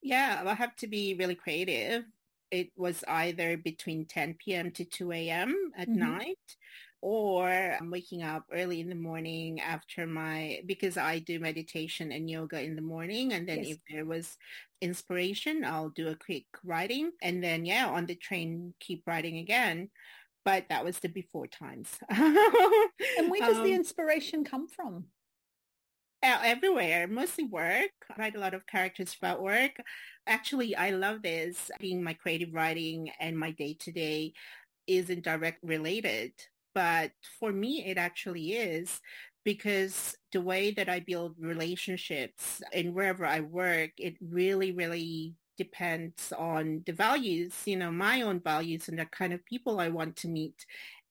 Yeah, 0.00 0.42
I 0.44 0.54
have 0.54 0.76
to 0.76 0.86
be 0.86 1.14
really 1.18 1.34
creative. 1.34 2.04
It 2.52 2.68
was 2.76 3.02
either 3.08 3.56
between 3.56 4.04
10 4.04 4.36
p.m. 4.38 4.70
to 4.72 4.84
2 4.84 5.10
a.m. 5.10 5.72
at 5.76 5.88
mm-hmm. 5.88 5.98
night 5.98 6.56
or 7.02 7.48
I'm 7.48 7.90
waking 7.90 8.22
up 8.22 8.44
early 8.52 8.80
in 8.80 8.88
the 8.88 8.94
morning 8.94 9.60
after 9.60 10.06
my 10.06 10.60
because 10.66 10.96
I 10.96 11.18
do 11.18 11.40
meditation 11.40 12.12
and 12.12 12.30
yoga 12.30 12.62
in 12.62 12.76
the 12.76 12.82
morning 12.82 13.32
and 13.32 13.46
then 13.46 13.64
yes. 13.64 13.72
if 13.72 13.78
there 13.90 14.04
was 14.04 14.38
inspiration 14.80 15.64
I'll 15.64 15.90
do 15.90 16.08
a 16.08 16.16
quick 16.16 16.44
writing 16.64 17.10
and 17.20 17.42
then 17.42 17.66
yeah 17.66 17.88
on 17.88 18.06
the 18.06 18.14
train 18.14 18.72
keep 18.78 19.02
writing 19.06 19.38
again 19.38 19.90
but 20.44 20.66
that 20.68 20.84
was 20.84 21.00
the 21.00 21.08
before 21.08 21.48
times 21.48 21.88
and 22.08 23.30
where 23.30 23.40
does 23.40 23.58
um, 23.58 23.64
the 23.64 23.72
inspiration 23.72 24.44
come 24.44 24.68
from 24.68 25.06
everywhere. 26.22 27.06
Mostly 27.08 27.44
work. 27.44 27.90
I 28.10 28.20
write 28.20 28.36
a 28.36 28.40
lot 28.40 28.54
of 28.54 28.66
characters 28.66 29.16
about 29.20 29.42
work. 29.42 29.72
Actually 30.26 30.76
I 30.76 30.90
love 30.90 31.22
this. 31.22 31.70
Being 31.80 32.02
my 32.02 32.14
creative 32.14 32.52
writing 32.52 33.10
and 33.20 33.38
my 33.38 33.50
day-to-day 33.50 34.32
isn't 34.86 35.24
direct 35.24 35.58
related 35.62 36.32
but 36.74 37.12
for 37.38 37.52
me, 37.52 37.84
it 37.84 37.98
actually 37.98 38.52
is 38.52 39.00
because 39.44 40.16
the 40.32 40.40
way 40.40 40.70
that 40.72 40.88
I 40.88 41.00
build 41.00 41.36
relationships 41.38 42.62
and 42.72 42.94
wherever 42.94 43.26
I 43.26 43.40
work, 43.40 43.90
it 43.98 44.16
really, 44.20 44.72
really 44.72 45.34
depends 45.58 46.32
on 46.38 46.82
the 46.86 46.92
values, 46.92 47.54
you 47.66 47.76
know, 47.76 47.90
my 47.90 48.22
own 48.22 48.40
values 48.40 48.88
and 48.88 48.98
the 48.98 49.06
kind 49.06 49.32
of 49.32 49.44
people 49.44 49.80
I 49.80 49.88
want 49.88 50.16
to 50.16 50.28
meet. 50.28 50.64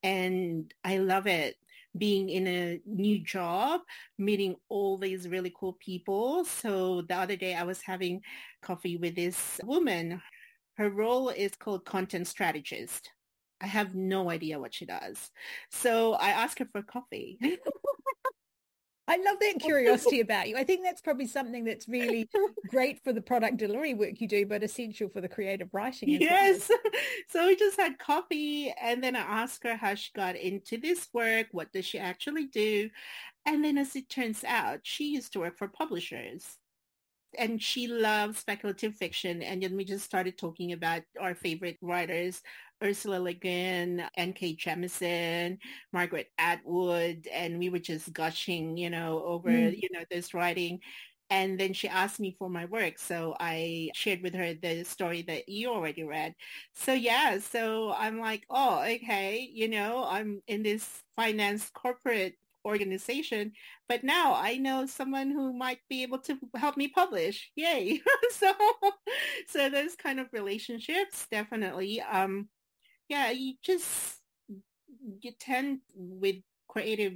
And 0.03 0.73
I 0.83 0.97
love 0.97 1.27
it 1.27 1.57
being 1.97 2.29
in 2.29 2.47
a 2.47 2.79
new 2.85 3.19
job, 3.19 3.81
meeting 4.17 4.55
all 4.69 4.97
these 4.97 5.27
really 5.27 5.53
cool 5.57 5.77
people. 5.79 6.45
So 6.45 7.01
the 7.01 7.15
other 7.15 7.35
day 7.35 7.55
I 7.55 7.63
was 7.63 7.81
having 7.81 8.21
coffee 8.61 8.97
with 8.97 9.15
this 9.15 9.59
woman. 9.63 10.21
Her 10.77 10.89
role 10.89 11.29
is 11.29 11.55
called 11.55 11.85
content 11.85 12.27
strategist. 12.27 13.11
I 13.61 13.67
have 13.67 13.93
no 13.93 14.31
idea 14.31 14.59
what 14.59 14.73
she 14.73 14.85
does. 14.85 15.29
So 15.69 16.13
I 16.13 16.29
ask 16.29 16.57
her 16.59 16.67
for 16.71 16.81
coffee. 16.81 17.37
I 19.11 19.17
love 19.17 19.39
that 19.41 19.55
curiosity 19.59 20.21
about 20.21 20.47
you. 20.47 20.55
I 20.55 20.63
think 20.63 20.83
that's 20.83 21.01
probably 21.01 21.27
something 21.27 21.65
that's 21.65 21.89
really 21.89 22.29
great 22.69 23.03
for 23.03 23.11
the 23.11 23.21
product 23.21 23.57
delivery 23.57 23.93
work 23.93 24.21
you 24.21 24.27
do, 24.27 24.45
but 24.45 24.63
essential 24.63 25.09
for 25.09 25.19
the 25.19 25.27
creative 25.27 25.67
writing. 25.73 26.09
yes. 26.09 26.69
Well. 26.69 26.79
So 27.29 27.47
we 27.47 27.55
just 27.55 27.79
had 27.79 27.97
coffee 27.97 28.73
and 28.81 29.01
then 29.01 29.15
I 29.15 29.21
asked 29.21 29.63
her 29.63 29.75
how 29.75 29.95
she 29.95 30.09
got 30.13 30.35
into 30.35 30.77
this 30.77 31.07
work. 31.13 31.47
What 31.51 31.71
does 31.71 31.85
she 31.85 31.97
actually 31.97 32.47
do? 32.47 32.89
And 33.45 33.63
then 33.63 33.77
as 33.77 33.95
it 33.95 34.09
turns 34.09 34.43
out, 34.43 34.79
she 34.83 35.05
used 35.05 35.33
to 35.33 35.39
work 35.39 35.57
for 35.57 35.69
publishers 35.69 36.57
and 37.37 37.61
she 37.61 37.87
loves 37.87 38.39
speculative 38.39 38.95
fiction. 38.95 39.41
And 39.41 39.63
then 39.63 39.77
we 39.77 39.85
just 39.85 40.03
started 40.05 40.37
talking 40.37 40.73
about 40.73 41.03
our 41.19 41.35
favorite 41.35 41.77
writers, 41.81 42.41
Ursula 42.83 43.19
Le 43.19 43.33
Guin, 43.33 44.03
N.K. 44.15 44.55
Jemisin, 44.55 45.57
Margaret 45.93 46.31
Atwood, 46.37 47.27
and 47.31 47.59
we 47.59 47.69
were 47.69 47.79
just 47.79 48.11
gushing, 48.13 48.77
you 48.77 48.89
know, 48.89 49.23
over, 49.23 49.49
mm. 49.49 49.75
you 49.75 49.89
know, 49.91 50.03
this 50.09 50.33
writing. 50.33 50.79
And 51.29 51.57
then 51.57 51.71
she 51.71 51.87
asked 51.87 52.19
me 52.19 52.35
for 52.37 52.49
my 52.49 52.65
work. 52.65 52.99
So 52.99 53.35
I 53.39 53.91
shared 53.93 54.21
with 54.21 54.35
her 54.35 54.53
the 54.53 54.83
story 54.83 55.21
that 55.23 55.47
you 55.47 55.69
already 55.69 56.03
read. 56.03 56.35
So 56.75 56.91
yeah, 56.93 57.39
so 57.39 57.93
I'm 57.93 58.19
like, 58.19 58.43
oh, 58.49 58.81
okay, 58.81 59.49
you 59.53 59.69
know, 59.69 60.03
I'm 60.05 60.41
in 60.47 60.61
this 60.61 61.03
finance 61.15 61.69
corporate 61.73 62.35
organization, 62.65 63.53
but 63.87 64.03
now 64.03 64.33
I 64.33 64.57
know 64.57 64.85
someone 64.85 65.31
who 65.31 65.53
might 65.53 65.79
be 65.89 66.03
able 66.03 66.19
to 66.19 66.37
help 66.55 66.77
me 66.77 66.87
publish. 66.89 67.49
Yay. 67.55 68.01
so, 68.31 68.53
so 69.47 69.69
those 69.69 69.95
kind 69.95 70.19
of 70.19 70.27
relationships 70.33 71.27
definitely, 71.31 72.01
um, 72.01 72.49
yeah, 73.11 73.29
you 73.29 73.55
just, 73.61 74.19
you 75.19 75.31
tend 75.37 75.79
with 75.93 76.37
creative 76.69 77.15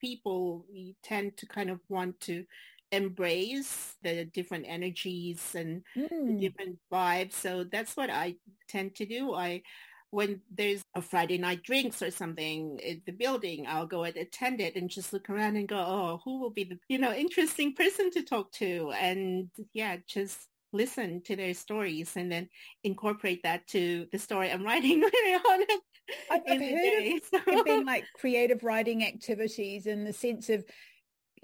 people, 0.00 0.64
you 0.72 0.94
tend 1.02 1.36
to 1.38 1.46
kind 1.46 1.70
of 1.70 1.80
want 1.88 2.20
to 2.20 2.44
embrace 2.92 3.96
the 4.04 4.26
different 4.26 4.64
energies 4.68 5.56
and 5.56 5.82
mm. 5.96 6.40
different 6.40 6.78
vibes. 6.92 7.32
So 7.32 7.64
that's 7.64 7.96
what 7.96 8.10
I 8.10 8.36
tend 8.68 8.94
to 8.94 9.06
do. 9.06 9.34
I, 9.34 9.62
when 10.10 10.40
there's 10.56 10.82
a 10.94 11.02
Friday 11.02 11.38
night 11.38 11.64
drinks 11.64 12.00
or 12.00 12.12
something 12.12 12.78
in 12.78 13.02
the 13.04 13.10
building, 13.10 13.66
I'll 13.66 13.88
go 13.88 14.04
and 14.04 14.16
attend 14.16 14.60
it 14.60 14.76
and 14.76 14.88
just 14.88 15.12
look 15.12 15.28
around 15.28 15.56
and 15.56 15.66
go, 15.66 15.78
oh, 15.78 16.20
who 16.24 16.38
will 16.38 16.50
be 16.50 16.62
the, 16.62 16.78
you 16.88 16.98
know, 16.98 17.12
interesting 17.12 17.74
person 17.74 18.12
to 18.12 18.22
talk 18.22 18.52
to? 18.52 18.92
And 18.96 19.50
yeah, 19.72 19.96
just 20.06 20.46
listen 20.74 21.22
to 21.22 21.36
their 21.36 21.54
stories 21.54 22.16
and 22.16 22.30
then 22.30 22.48
incorporate 22.82 23.42
that 23.44 23.66
to 23.68 24.06
the 24.12 24.18
story 24.18 24.50
I'm 24.50 24.64
writing 24.64 25.02
on 25.02 25.10
it. 25.62 25.80
I've, 26.30 26.42
I've 26.46 26.60
heard 26.60 27.16
of 27.16 27.22
so. 27.56 27.64
being 27.64 27.86
like 27.86 28.04
creative 28.18 28.62
writing 28.62 29.04
activities 29.04 29.86
in 29.86 30.04
the 30.04 30.12
sense 30.12 30.50
of 30.50 30.64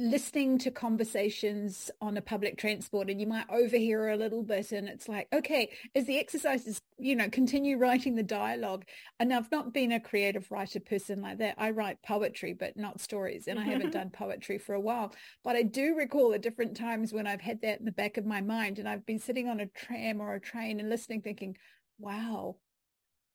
listening 0.00 0.56
to 0.56 0.70
conversations 0.70 1.90
on 2.00 2.16
a 2.16 2.22
public 2.22 2.56
transport 2.56 3.10
and 3.10 3.20
you 3.20 3.26
might 3.26 3.44
overhear 3.50 4.08
a 4.08 4.16
little 4.16 4.42
bit 4.42 4.72
and 4.72 4.88
it's 4.88 5.10
like 5.10 5.28
okay 5.30 5.70
as 5.94 6.06
the 6.06 6.18
exercises 6.18 6.80
you 6.98 7.14
know 7.14 7.28
continue 7.28 7.76
writing 7.76 8.14
the 8.14 8.22
dialogue. 8.22 8.86
And 9.18 9.30
i've 9.30 9.50
not 9.52 9.74
been 9.74 9.92
a 9.92 10.00
creative 10.00 10.50
writer 10.50 10.80
person 10.80 11.20
like 11.20 11.36
that. 11.38 11.56
I 11.58 11.70
write 11.70 12.02
poetry 12.02 12.54
but 12.54 12.78
not 12.78 12.98
stories 12.98 13.46
and 13.46 13.58
i 13.58 13.64
haven't 13.64 13.88
mm-hmm. 13.88 13.90
done 13.90 14.10
poetry 14.10 14.56
for 14.56 14.74
a 14.74 14.80
while. 14.80 15.14
But 15.44 15.56
i 15.56 15.62
do 15.62 15.94
recall 15.94 16.32
at 16.32 16.40
different 16.40 16.78
times 16.78 17.12
when 17.12 17.26
i've 17.26 17.42
had 17.42 17.60
that 17.60 17.80
in 17.80 17.84
the 17.84 17.92
back 17.92 18.16
of 18.16 18.24
my 18.24 18.40
mind 18.40 18.78
and 18.78 18.88
i've 18.88 19.04
been 19.04 19.18
sitting 19.18 19.48
on 19.48 19.60
a 19.60 19.66
tram 19.66 20.22
or 20.22 20.34
a 20.34 20.40
train 20.40 20.80
and 20.80 20.88
listening 20.88 21.20
thinking 21.20 21.58
wow 21.98 22.56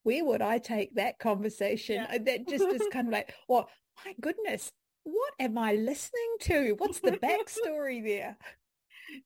where 0.01 0.25
would 0.25 0.41
i 0.41 0.57
take 0.57 0.95
that 0.95 1.19
conversation? 1.19 1.95
Yeah. 1.95 2.15
Uh, 2.15 2.23
that 2.25 2.47
just 2.47 2.65
is 2.65 2.87
kind 2.91 3.07
of 3.07 3.13
like 3.13 3.35
well 3.47 3.69
my 4.03 4.15
goodness 4.19 4.71
what 5.05 5.33
am 5.39 5.57
I 5.57 5.73
listening 5.73 6.35
to? 6.41 6.75
What's 6.77 6.99
the 6.99 7.11
backstory 7.11 8.03
there? 8.03 8.37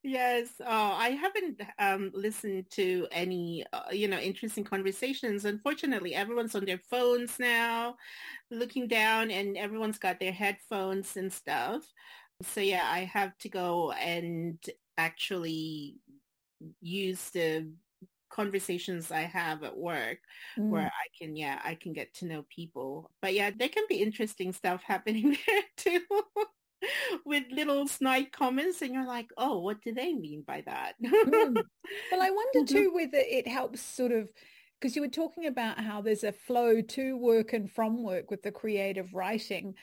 Yes, 0.03 0.50
uh, 0.59 0.65
I 0.67 1.12
haven't 1.12 1.62
um, 1.79 2.12
listened 2.13 2.69
to 2.71 3.07
any, 3.12 3.65
uh, 3.71 3.83
you 3.91 4.07
know, 4.07 4.19
interesting 4.19 4.65
conversations. 4.65 5.45
Unfortunately, 5.45 6.13
everyone's 6.13 6.53
on 6.53 6.65
their 6.65 6.81
phones 6.89 7.39
now, 7.39 7.95
looking 8.51 8.88
down, 8.88 9.31
and 9.31 9.57
everyone's 9.57 9.98
got 9.98 10.19
their 10.19 10.33
headphones 10.33 11.15
and 11.15 11.31
stuff. 11.31 11.83
So 12.43 12.59
yeah, 12.62 12.88
I 12.91 13.00
have 13.05 13.38
to 13.39 13.50
go 13.50 13.91
and 13.93 14.59
actually 14.98 15.95
use 16.81 17.29
the 17.29 17.71
conversations 18.29 19.12
I 19.12 19.21
have 19.21 19.63
at 19.63 19.77
work 19.77 20.19
mm. 20.57 20.69
where 20.69 20.86
I 20.86 21.07
can, 21.17 21.36
yeah, 21.36 21.59
I 21.63 21.75
can 21.75 21.93
get 21.93 22.13
to 22.15 22.25
know 22.25 22.45
people. 22.53 23.12
But 23.21 23.33
yeah, 23.33 23.51
there 23.55 23.69
can 23.69 23.86
be 23.89 24.01
interesting 24.01 24.53
stuff 24.53 24.83
happening 24.83 25.38
there 25.48 25.62
too. 25.77 26.01
with 27.25 27.43
little 27.51 27.88
snide 27.88 28.31
comments 28.31 28.81
and 28.81 28.93
you're 28.93 29.05
like, 29.05 29.29
oh, 29.38 29.59
what 29.59 29.81
do 29.81 29.93
they 29.93 30.13
mean 30.13 30.43
by 30.48 30.63
that? 30.65 30.93
mm. 31.03 31.63
Well, 32.12 32.21
I 32.21 32.31
wonder 32.53 32.71
too 32.71 32.93
whether 32.93 33.17
it 33.17 33.48
helps 33.48 33.81
sort 33.81 34.12
of 34.12 34.29
because 34.79 34.95
you 34.95 35.01
were 35.01 35.09
talking 35.09 35.45
about 35.45 35.77
how 35.79 36.01
there's 36.01 36.24
a 36.24 36.31
flow 36.31 36.81
to 36.81 37.17
work 37.17 37.51
and 37.51 37.69
from 37.69 38.01
work 38.01 38.31
with 38.31 38.41
the 38.43 38.51
creative 38.51 39.13
writing 39.13 39.74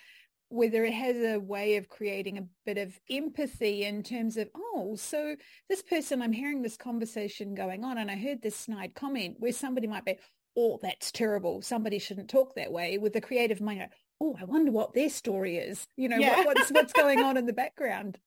whether 0.48 0.84
it 0.84 0.92
has 0.92 1.16
a 1.16 1.38
way 1.38 1.76
of 1.76 1.88
creating 1.88 2.38
a 2.38 2.46
bit 2.64 2.78
of 2.78 2.98
empathy 3.10 3.84
in 3.84 4.02
terms 4.02 4.36
of, 4.36 4.48
oh, 4.56 4.94
so 4.96 5.34
this 5.68 5.82
person, 5.82 6.22
I'm 6.22 6.32
hearing 6.32 6.62
this 6.62 6.76
conversation 6.76 7.54
going 7.54 7.84
on 7.84 7.98
and 7.98 8.10
I 8.10 8.16
heard 8.16 8.42
this 8.42 8.56
snide 8.56 8.94
comment 8.94 9.36
where 9.38 9.52
somebody 9.52 9.86
might 9.86 10.04
be, 10.04 10.18
oh, 10.56 10.78
that's 10.80 11.10
terrible. 11.10 11.62
Somebody 11.62 11.98
shouldn't 11.98 12.30
talk 12.30 12.54
that 12.54 12.72
way 12.72 12.98
with 12.98 13.12
the 13.12 13.20
creative 13.20 13.60
mind 13.60 13.88
oh, 14.20 14.36
I 14.40 14.44
wonder 14.44 14.72
what 14.72 14.94
their 14.94 15.10
story 15.10 15.56
is. 15.56 15.86
You 15.96 16.08
know, 16.08 16.16
yeah. 16.16 16.38
what, 16.38 16.46
what's 16.46 16.70
what's 16.70 16.92
going 16.92 17.22
on 17.22 17.36
in 17.36 17.46
the 17.46 17.52
background. 17.66 18.18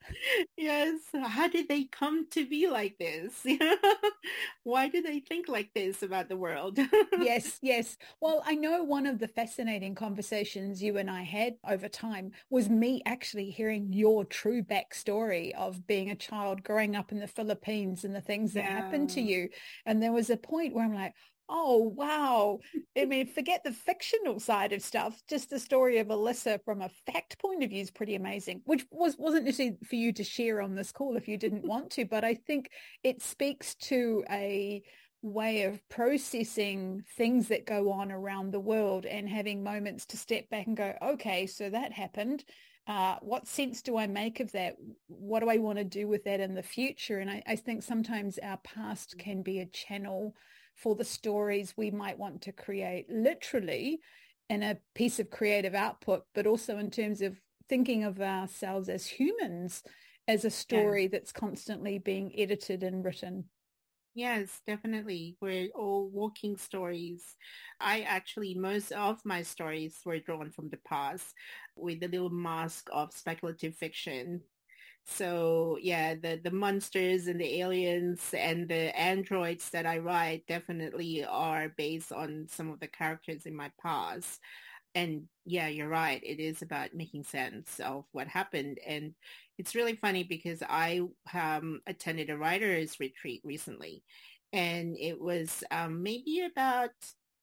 Yes. 0.57 0.99
How 1.13 1.47
did 1.47 1.67
they 1.67 1.85
come 1.85 2.27
to 2.31 2.47
be 2.47 2.69
like 2.69 2.97
this? 2.97 3.45
Why 4.63 4.87
do 4.87 5.01
they 5.01 5.19
think 5.19 5.47
like 5.47 5.71
this 5.73 6.03
about 6.03 6.29
the 6.29 6.37
world? 6.37 6.79
yes, 7.19 7.59
yes. 7.61 7.97
Well, 8.21 8.43
I 8.45 8.55
know 8.55 8.83
one 8.83 9.05
of 9.05 9.19
the 9.19 9.27
fascinating 9.27 9.95
conversations 9.95 10.81
you 10.81 10.97
and 10.97 11.09
I 11.09 11.23
had 11.23 11.55
over 11.67 11.87
time 11.87 12.31
was 12.49 12.69
me 12.69 13.01
actually 13.05 13.49
hearing 13.49 13.91
your 13.91 14.25
true 14.25 14.63
backstory 14.63 15.53
of 15.55 15.87
being 15.87 16.11
a 16.11 16.15
child 16.15 16.63
growing 16.63 16.95
up 16.95 17.11
in 17.11 17.19
the 17.19 17.27
Philippines 17.27 18.03
and 18.03 18.15
the 18.15 18.21
things 18.21 18.53
that 18.53 18.65
yeah. 18.65 18.81
happened 18.81 19.09
to 19.11 19.21
you. 19.21 19.49
And 19.85 20.01
there 20.01 20.11
was 20.11 20.29
a 20.29 20.37
point 20.37 20.73
where 20.75 20.85
I'm 20.85 20.93
like, 20.93 21.13
Oh, 21.51 21.91
wow. 21.95 22.59
I 22.95 23.05
mean, 23.05 23.25
forget 23.25 23.63
the 23.63 23.73
fictional 23.73 24.39
side 24.39 24.71
of 24.71 24.83
stuff. 24.83 25.19
Just 25.27 25.49
the 25.49 25.57
story 25.57 25.97
of 25.97 26.11
Elisa 26.11 26.59
from 26.63 26.83
a 26.83 26.89
fact 27.11 27.39
point 27.39 27.63
of 27.63 27.71
view 27.71 27.81
is 27.81 27.89
pretty 27.89 28.13
amazing, 28.13 28.61
which 28.65 28.85
was, 28.91 29.17
wasn't 29.17 29.45
necessarily 29.45 29.77
for 29.83 29.95
you 29.95 30.13
to 30.13 30.23
share 30.23 30.61
on 30.61 30.75
this 30.75 30.91
call 30.91 31.17
if 31.17 31.27
you 31.27 31.37
didn't 31.37 31.65
want 31.67 31.89
to, 31.91 32.05
but 32.05 32.23
I 32.23 32.35
think 32.35 32.69
it 33.03 33.23
speaks 33.23 33.73
to 33.75 34.23
a 34.29 34.83
way 35.23 35.63
of 35.63 35.81
processing 35.89 37.03
things 37.17 37.47
that 37.47 37.65
go 37.65 37.91
on 37.91 38.11
around 38.11 38.51
the 38.51 38.59
world 38.59 39.07
and 39.07 39.27
having 39.27 39.63
moments 39.63 40.05
to 40.05 40.17
step 40.17 40.47
back 40.51 40.67
and 40.67 40.77
go, 40.77 40.93
okay, 41.01 41.47
so 41.47 41.69
that 41.69 41.91
happened. 41.91 42.43
Uh, 42.85 43.15
what 43.21 43.47
sense 43.47 43.81
do 43.81 43.97
I 43.97 44.07
make 44.07 44.39
of 44.39 44.51
that? 44.51 44.75
What 45.07 45.41
do 45.41 45.49
I 45.49 45.57
want 45.57 45.79
to 45.79 45.83
do 45.83 46.07
with 46.07 46.23
that 46.25 46.39
in 46.39 46.53
the 46.53 46.63
future? 46.63 47.19
And 47.19 47.29
I, 47.29 47.43
I 47.47 47.55
think 47.55 47.81
sometimes 47.81 48.37
our 48.37 48.57
past 48.57 49.15
can 49.17 49.41
be 49.41 49.59
a 49.59 49.65
channel 49.65 50.35
for 50.81 50.95
the 50.95 51.03
stories 51.03 51.73
we 51.75 51.91
might 51.91 52.17
want 52.17 52.41
to 52.43 52.51
create 52.51 53.05
literally 53.09 53.99
in 54.49 54.63
a 54.63 54.77
piece 54.95 55.19
of 55.19 55.29
creative 55.29 55.75
output, 55.75 56.23
but 56.33 56.47
also 56.47 56.77
in 56.77 56.89
terms 56.89 57.21
of 57.21 57.39
thinking 57.67 58.03
of 58.03 58.19
ourselves 58.19 58.89
as 58.89 59.05
humans 59.05 59.83
as 60.27 60.45
a 60.45 60.49
story 60.49 61.03
yeah. 61.03 61.09
that's 61.11 61.31
constantly 61.31 61.99
being 61.99 62.31
edited 62.37 62.83
and 62.83 63.03
written. 63.03 63.45
Yes, 64.15 64.61
definitely. 64.65 65.37
We're 65.39 65.69
all 65.75 66.09
walking 66.09 66.57
stories. 66.57 67.35
I 67.79 68.01
actually, 68.01 68.55
most 68.55 68.91
of 68.91 69.19
my 69.23 69.43
stories 69.43 69.99
were 70.05 70.19
drawn 70.19 70.49
from 70.49 70.69
the 70.69 70.79
past 70.87 71.33
with 71.75 72.01
a 72.03 72.07
little 72.07 72.29
mask 72.29 72.89
of 72.91 73.13
speculative 73.13 73.75
fiction. 73.75 74.41
So 75.09 75.77
yeah, 75.81 76.15
the, 76.15 76.39
the 76.43 76.51
monsters 76.51 77.27
and 77.27 77.39
the 77.39 77.61
aliens 77.61 78.33
and 78.33 78.67
the 78.69 78.97
androids 78.97 79.69
that 79.71 79.85
I 79.85 79.97
write 79.97 80.45
definitely 80.47 81.25
are 81.25 81.69
based 81.69 82.11
on 82.11 82.47
some 82.49 82.69
of 82.71 82.79
the 82.79 82.87
characters 82.87 83.45
in 83.45 83.55
my 83.55 83.71
past 83.81 84.39
and 84.95 85.23
yeah, 85.45 85.67
you're 85.67 85.89
right. 85.89 86.21
It 86.23 86.39
is 86.39 86.61
about 86.61 86.93
making 86.95 87.23
sense 87.23 87.79
of 87.79 88.05
what 88.11 88.27
happened. 88.27 88.79
And 88.85 89.13
it's 89.57 89.75
really 89.75 89.95
funny 89.95 90.23
because 90.23 90.63
I 90.67 91.01
um, 91.33 91.81
attended 91.87 92.29
a 92.29 92.37
writer's 92.37 92.99
retreat 92.99 93.41
recently 93.43 94.03
and 94.51 94.95
it 94.99 95.19
was 95.19 95.63
um, 95.71 96.01
maybe 96.01 96.41
about 96.51 96.91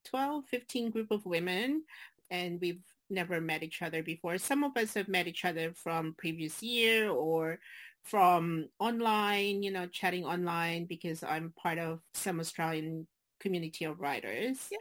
12, 0.05 0.45
15 0.45 0.91
group 0.91 1.11
of 1.11 1.25
women 1.25 1.83
and 2.29 2.59
we've 2.61 2.83
never 3.09 3.41
met 3.41 3.63
each 3.63 3.81
other 3.81 4.03
before. 4.03 4.37
Some 4.37 4.63
of 4.63 4.75
us 4.77 4.93
have 4.93 5.07
met 5.07 5.27
each 5.27 5.45
other 5.45 5.73
from 5.73 6.15
previous 6.17 6.61
year 6.61 7.09
or 7.09 7.59
from 8.03 8.69
online, 8.79 9.63
you 9.63 9.71
know, 9.71 9.85
chatting 9.87 10.25
online 10.25 10.85
because 10.85 11.23
I'm 11.23 11.53
part 11.57 11.77
of 11.77 11.99
some 12.13 12.39
Australian 12.39 13.07
community 13.39 13.85
of 13.85 13.99
writers. 13.99 14.67
Yeah. 14.71 14.77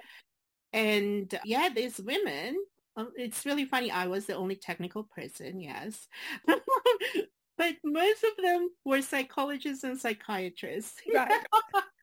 And 0.73 1.41
yeah, 1.45 1.69
these 1.75 1.99
women, 1.99 2.57
um, 2.97 3.13
it's 3.17 3.47
really 3.47 3.65
funny. 3.65 3.91
I 3.91 4.07
was 4.07 4.27
the 4.27 4.37
only 4.37 4.57
technical 4.57 5.05
person, 5.05 5.61
yes. 5.61 6.07
but 6.47 7.75
most 7.85 8.25
of 8.25 8.43
them 8.43 8.69
were 8.85 9.03
psychologists 9.03 9.85
and 9.85 9.99
psychiatrists. 9.99 11.01
Right. 11.13 11.43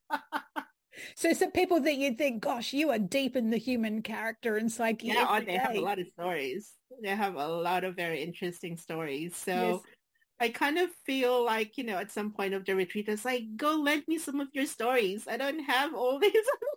so 1.15 1.33
some 1.33 1.51
people 1.51 1.79
that 1.81 1.95
you'd 1.95 2.17
think, 2.17 2.41
gosh, 2.43 2.73
you 2.73 2.89
are 2.91 2.99
deep 2.99 3.35
in 3.35 3.49
the 3.49 3.57
human 3.57 4.01
character 4.01 4.57
and 4.57 4.71
psyche. 4.71 5.07
Yeah, 5.07 5.27
oh, 5.29 5.41
they 5.41 5.57
have 5.57 5.75
a 5.75 5.81
lot 5.81 5.99
of 5.99 6.07
stories. 6.07 6.73
They 7.01 7.09
have 7.09 7.35
a 7.35 7.47
lot 7.47 7.83
of 7.83 7.95
very 7.95 8.21
interesting 8.21 8.77
stories. 8.77 9.35
So 9.35 9.51
yes. 9.51 9.79
I 10.39 10.49
kind 10.49 10.77
of 10.77 10.89
feel 11.05 11.43
like, 11.43 11.77
you 11.77 11.83
know, 11.83 11.97
at 11.97 12.11
some 12.11 12.31
point 12.31 12.53
of 12.53 12.65
the 12.65 12.75
retreat, 12.75 13.07
it's 13.07 13.25
like, 13.25 13.43
go 13.55 13.75
lend 13.75 14.03
me 14.07 14.17
some 14.17 14.39
of 14.39 14.49
your 14.53 14.65
stories. 14.65 15.27
I 15.27 15.37
don't 15.37 15.59
have 15.59 15.93
all 15.93 16.19
these 16.21 16.31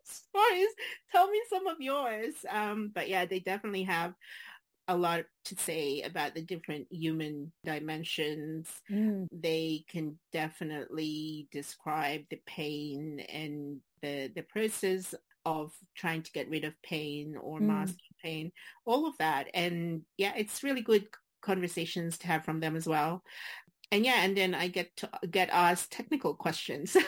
stories. 0.04 0.68
Tell 1.12 1.28
me 1.28 1.40
some 1.50 1.66
of 1.66 1.76
yours. 1.80 2.34
Um, 2.50 2.90
but 2.94 3.08
yeah, 3.08 3.26
they 3.26 3.40
definitely 3.40 3.84
have 3.84 4.14
a 4.88 4.96
lot 4.96 5.24
to 5.46 5.56
say 5.56 6.02
about 6.02 6.34
the 6.34 6.42
different 6.42 6.86
human 6.90 7.52
dimensions. 7.64 8.68
Mm. 8.90 9.26
They 9.32 9.84
can 9.88 10.18
definitely 10.32 11.48
describe 11.52 12.22
the 12.30 12.40
pain 12.46 13.20
and 13.28 13.80
the, 14.02 14.30
the 14.34 14.42
process 14.42 15.14
of 15.44 15.72
trying 15.94 16.22
to 16.22 16.32
get 16.32 16.50
rid 16.50 16.64
of 16.64 16.74
pain 16.82 17.36
or 17.40 17.60
mm. 17.60 17.66
masking 17.66 18.16
pain, 18.22 18.52
all 18.84 19.06
of 19.06 19.16
that. 19.18 19.48
And 19.54 20.02
yeah, 20.16 20.32
it's 20.36 20.62
really 20.62 20.82
good 20.82 21.06
conversations 21.42 22.18
to 22.18 22.26
have 22.26 22.44
from 22.44 22.60
them 22.60 22.76
as 22.76 22.86
well. 22.86 23.22
And 23.92 24.04
yeah, 24.04 24.22
and 24.24 24.36
then 24.36 24.54
I 24.54 24.66
get 24.68 24.96
to 24.96 25.10
get 25.30 25.48
asked 25.50 25.92
technical 25.92 26.34
questions. 26.34 26.96
right. 26.96 27.04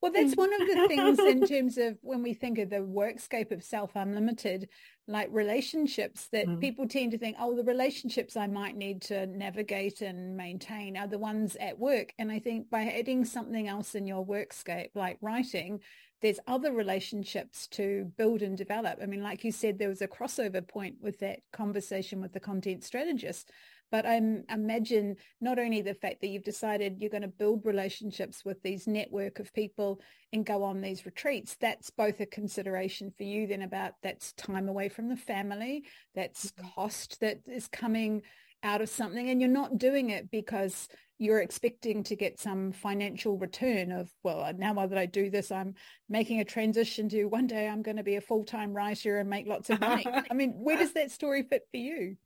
Well, 0.00 0.12
that's 0.12 0.34
one 0.34 0.52
of 0.52 0.66
the 0.66 0.88
things 0.88 1.18
in 1.18 1.46
terms 1.46 1.78
of 1.78 1.98
when 2.02 2.22
we 2.22 2.34
think 2.34 2.58
of 2.58 2.70
the 2.70 2.76
workscape 2.76 3.50
of 3.50 3.62
Self 3.62 3.92
Unlimited, 3.94 4.68
like 5.06 5.28
relationships 5.30 6.28
that 6.32 6.46
mm. 6.46 6.60
people 6.60 6.86
tend 6.86 7.12
to 7.12 7.18
think, 7.18 7.36
oh, 7.40 7.56
the 7.56 7.64
relationships 7.64 8.36
I 8.36 8.46
might 8.46 8.76
need 8.76 9.02
to 9.02 9.26
navigate 9.26 10.00
and 10.02 10.36
maintain 10.36 10.96
are 10.96 11.08
the 11.08 11.18
ones 11.18 11.56
at 11.56 11.78
work. 11.78 12.12
And 12.18 12.30
I 12.30 12.38
think 12.38 12.70
by 12.70 12.82
adding 12.82 13.24
something 13.24 13.68
else 13.68 13.94
in 13.94 14.06
your 14.06 14.24
workscape, 14.24 14.90
like 14.94 15.18
writing, 15.20 15.80
there's 16.22 16.40
other 16.46 16.72
relationships 16.72 17.66
to 17.68 18.12
build 18.16 18.42
and 18.42 18.56
develop. 18.56 18.98
I 19.02 19.06
mean, 19.06 19.22
like 19.22 19.42
you 19.42 19.52
said, 19.52 19.78
there 19.78 19.88
was 19.88 20.02
a 20.02 20.08
crossover 20.08 20.66
point 20.66 20.96
with 21.00 21.18
that 21.20 21.40
conversation 21.52 22.20
with 22.20 22.32
the 22.32 22.40
content 22.40 22.84
strategist. 22.84 23.50
But 23.90 24.06
I 24.06 24.16
imagine 24.48 25.16
not 25.40 25.58
only 25.58 25.82
the 25.82 25.94
fact 25.94 26.20
that 26.20 26.28
you've 26.28 26.44
decided 26.44 26.98
you're 26.98 27.10
going 27.10 27.22
to 27.22 27.28
build 27.28 27.64
relationships 27.64 28.44
with 28.44 28.62
these 28.62 28.86
network 28.86 29.38
of 29.38 29.52
people 29.52 30.00
and 30.32 30.46
go 30.46 30.62
on 30.62 30.80
these 30.80 31.06
retreats, 31.06 31.56
that's 31.60 31.90
both 31.90 32.20
a 32.20 32.26
consideration 32.26 33.12
for 33.16 33.24
you 33.24 33.46
then 33.46 33.62
about 33.62 33.94
that's 34.02 34.32
time 34.34 34.68
away 34.68 34.88
from 34.88 35.08
the 35.08 35.16
family, 35.16 35.84
that's 36.14 36.52
mm-hmm. 36.52 36.68
cost 36.74 37.20
that 37.20 37.40
is 37.46 37.66
coming 37.68 38.22
out 38.62 38.82
of 38.82 38.88
something 38.88 39.30
and 39.30 39.40
you're 39.40 39.50
not 39.50 39.78
doing 39.78 40.10
it 40.10 40.30
because 40.30 40.88
you're 41.18 41.40
expecting 41.40 42.02
to 42.02 42.16
get 42.16 42.40
some 42.40 42.72
financial 42.72 43.36
return 43.36 43.92
of, 43.92 44.10
well, 44.22 44.50
now 44.56 44.74
that 44.86 44.96
I 44.96 45.04
do 45.04 45.28
this, 45.28 45.52
I'm 45.52 45.74
making 46.08 46.40
a 46.40 46.44
transition 46.44 47.10
to 47.10 47.26
one 47.26 47.46
day 47.46 47.68
I'm 47.68 47.82
going 47.82 47.98
to 47.98 48.02
be 48.02 48.16
a 48.16 48.22
full-time 48.22 48.72
writer 48.72 49.18
and 49.18 49.28
make 49.28 49.46
lots 49.46 49.68
of 49.68 49.80
money. 49.80 50.06
I 50.30 50.34
mean, 50.34 50.52
where 50.52 50.78
does 50.78 50.94
that 50.94 51.10
story 51.10 51.42
fit 51.42 51.66
for 51.70 51.76
you? 51.76 52.16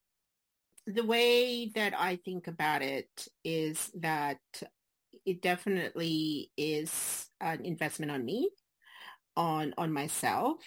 The 0.86 1.04
way 1.04 1.70
that 1.74 1.94
I 1.98 2.16
think 2.16 2.46
about 2.46 2.82
it 2.82 3.28
is 3.42 3.90
that 4.00 4.38
it 5.24 5.40
definitely 5.40 6.50
is 6.56 7.30
an 7.40 7.64
investment 7.64 8.12
on 8.12 8.24
me, 8.24 8.50
on 9.36 9.74
on 9.78 9.92
myself, 9.92 10.58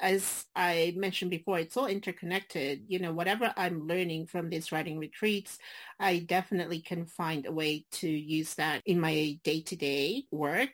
as 0.00 0.44
I 0.54 0.92
mentioned 0.96 1.30
before, 1.30 1.58
it's 1.58 1.76
all 1.76 1.86
interconnected. 1.86 2.84
You 2.88 2.98
know, 2.98 3.12
whatever 3.12 3.52
I'm 3.56 3.86
learning 3.86 4.26
from 4.26 4.50
these 4.50 4.72
writing 4.72 4.98
retreats, 4.98 5.58
I 5.98 6.18
definitely 6.18 6.80
can 6.80 7.06
find 7.06 7.46
a 7.46 7.52
way 7.52 7.86
to 7.92 8.08
use 8.08 8.54
that 8.54 8.82
in 8.84 9.00
my 9.00 9.38
day-to-day 9.44 10.24
work, 10.30 10.70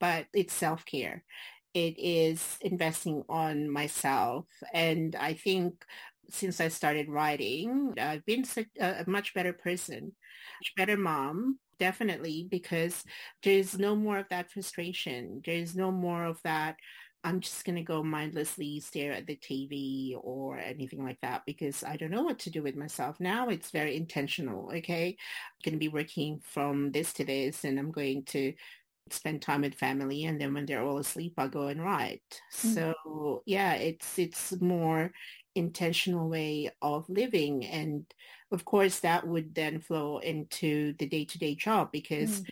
but 0.00 0.26
it's 0.34 0.54
self-care. 0.54 1.22
It 1.74 1.94
is 1.98 2.58
investing 2.60 3.22
on 3.28 3.70
myself. 3.70 4.46
And 4.74 5.14
I 5.16 5.34
think 5.34 5.84
since 6.30 6.60
I 6.60 6.68
started 6.68 7.08
writing, 7.08 7.94
I've 8.00 8.24
been 8.24 8.44
such 8.44 8.66
a 8.80 9.04
much 9.06 9.34
better 9.34 9.52
person, 9.52 10.12
much 10.60 10.72
better 10.76 10.96
mom, 10.96 11.58
definitely, 11.78 12.48
because 12.50 13.04
there's 13.42 13.78
no 13.78 13.94
more 13.94 14.18
of 14.18 14.28
that 14.30 14.50
frustration. 14.50 15.42
There's 15.44 15.74
no 15.74 15.90
more 15.90 16.24
of 16.24 16.40
that 16.44 16.76
I'm 17.24 17.40
just 17.40 17.64
going 17.64 17.76
to 17.76 17.82
go 17.82 18.02
mindlessly 18.02 18.80
stare 18.80 19.12
at 19.12 19.26
the 19.26 19.36
TV 19.36 20.16
or 20.20 20.58
anything 20.58 21.04
like 21.04 21.20
that 21.22 21.42
because 21.46 21.84
I 21.84 21.96
don't 21.96 22.10
know 22.10 22.22
what 22.22 22.40
to 22.40 22.50
do 22.50 22.62
with 22.62 22.76
myself. 22.76 23.20
Now 23.20 23.48
it's 23.48 23.70
very 23.70 23.96
intentional. 23.96 24.72
Okay. 24.76 25.08
I'm 25.08 25.64
going 25.64 25.74
to 25.74 25.78
be 25.78 25.88
working 25.88 26.40
from 26.42 26.90
this 26.90 27.12
to 27.14 27.24
this 27.24 27.64
and 27.64 27.78
I'm 27.78 27.92
going 27.92 28.24
to 28.26 28.52
spend 29.10 29.42
time 29.42 29.60
with 29.60 29.74
family 29.74 30.24
and 30.24 30.40
then 30.40 30.54
when 30.54 30.64
they're 30.66 30.82
all 30.82 30.98
asleep 30.98 31.34
I'll 31.38 31.48
go 31.48 31.68
and 31.68 31.82
write. 31.82 32.22
Mm-hmm. 32.56 32.74
So 32.74 33.42
yeah, 33.46 33.74
it's 33.74 34.18
it's 34.18 34.60
more 34.60 35.12
intentional 35.54 36.28
way 36.28 36.70
of 36.80 37.08
living 37.08 37.64
and 37.66 38.06
of 38.50 38.64
course 38.64 39.00
that 39.00 39.26
would 39.26 39.54
then 39.54 39.80
flow 39.80 40.18
into 40.18 40.94
the 40.98 41.06
day-to-day 41.06 41.54
job 41.54 41.90
because 41.92 42.40
mm-hmm. 42.40 42.48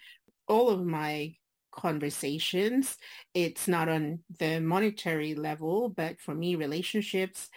all 0.49 0.69
of 0.69 0.85
my 0.85 1.35
conversations. 1.73 2.97
It's 3.35 3.69
not 3.69 3.89
on 3.89 4.21
the 4.39 4.61
monetary 4.61 5.35
level, 5.35 5.89
but 5.89 6.21
for 6.21 6.35
me, 6.35 6.55
relationships, 6.55 7.49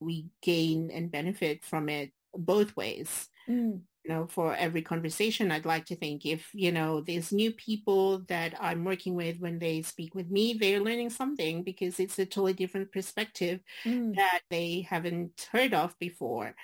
we 0.00 0.26
gain 0.42 0.90
and 0.92 1.10
benefit 1.10 1.64
from 1.64 1.88
it 1.88 2.12
both 2.34 2.76
ways. 2.76 3.28
Mm. 3.48 3.80
You 4.06 4.14
know, 4.14 4.26
for 4.28 4.54
every 4.54 4.82
conversation, 4.82 5.50
I'd 5.50 5.64
like 5.64 5.86
to 5.86 5.96
think 5.96 6.24
if, 6.24 6.48
you 6.54 6.70
know, 6.70 7.00
there's 7.00 7.32
new 7.32 7.50
people 7.50 8.20
that 8.28 8.54
I'm 8.60 8.84
working 8.84 9.16
with 9.16 9.40
when 9.40 9.58
they 9.58 9.82
speak 9.82 10.14
with 10.14 10.30
me, 10.30 10.52
they're 10.52 10.78
learning 10.78 11.10
something 11.10 11.64
because 11.64 11.98
it's 11.98 12.16
a 12.20 12.24
totally 12.24 12.52
different 12.52 12.92
perspective 12.92 13.58
mm. 13.84 14.14
that 14.14 14.42
they 14.48 14.86
haven't 14.88 15.48
heard 15.50 15.74
of 15.74 15.98
before. 15.98 16.54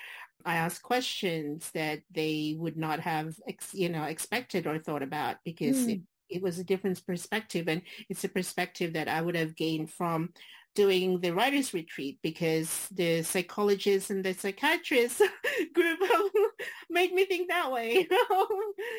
I 0.45 0.55
ask 0.55 0.81
questions 0.83 1.69
that 1.75 2.03
they 2.13 2.55
would 2.57 2.77
not 2.77 3.01
have, 3.01 3.35
ex, 3.49 3.75
you 3.75 3.89
know, 3.89 4.05
expected 4.05 4.69
or 4.69 4.79
thought 4.79 5.03
about 5.03 5.39
because 5.45 5.87
mm. 5.87 5.95
it 5.95 6.01
it 6.29 6.43
was 6.43 6.59
a 6.59 6.65
different 6.65 7.05
perspective 7.07 7.69
and 7.69 7.83
it's 8.09 8.25
a 8.25 8.29
perspective 8.29 8.95
that 8.95 9.09
I 9.09 9.21
would 9.21 9.37
have 9.37 9.55
gained 9.55 9.91
from 9.91 10.31
doing 10.75 11.21
the 11.21 11.33
writers 11.33 11.75
retreat 11.75 12.19
because 12.23 12.89
the 12.93 13.23
psychologists 13.23 14.11
and 14.11 14.25
the 14.25 14.33
psychiatrists 14.33 15.23
group 15.75 15.99
made 16.91 17.13
me 17.13 17.25
think 17.27 17.49
that 17.49 17.71
way. 17.71 18.07
well, 18.31 18.49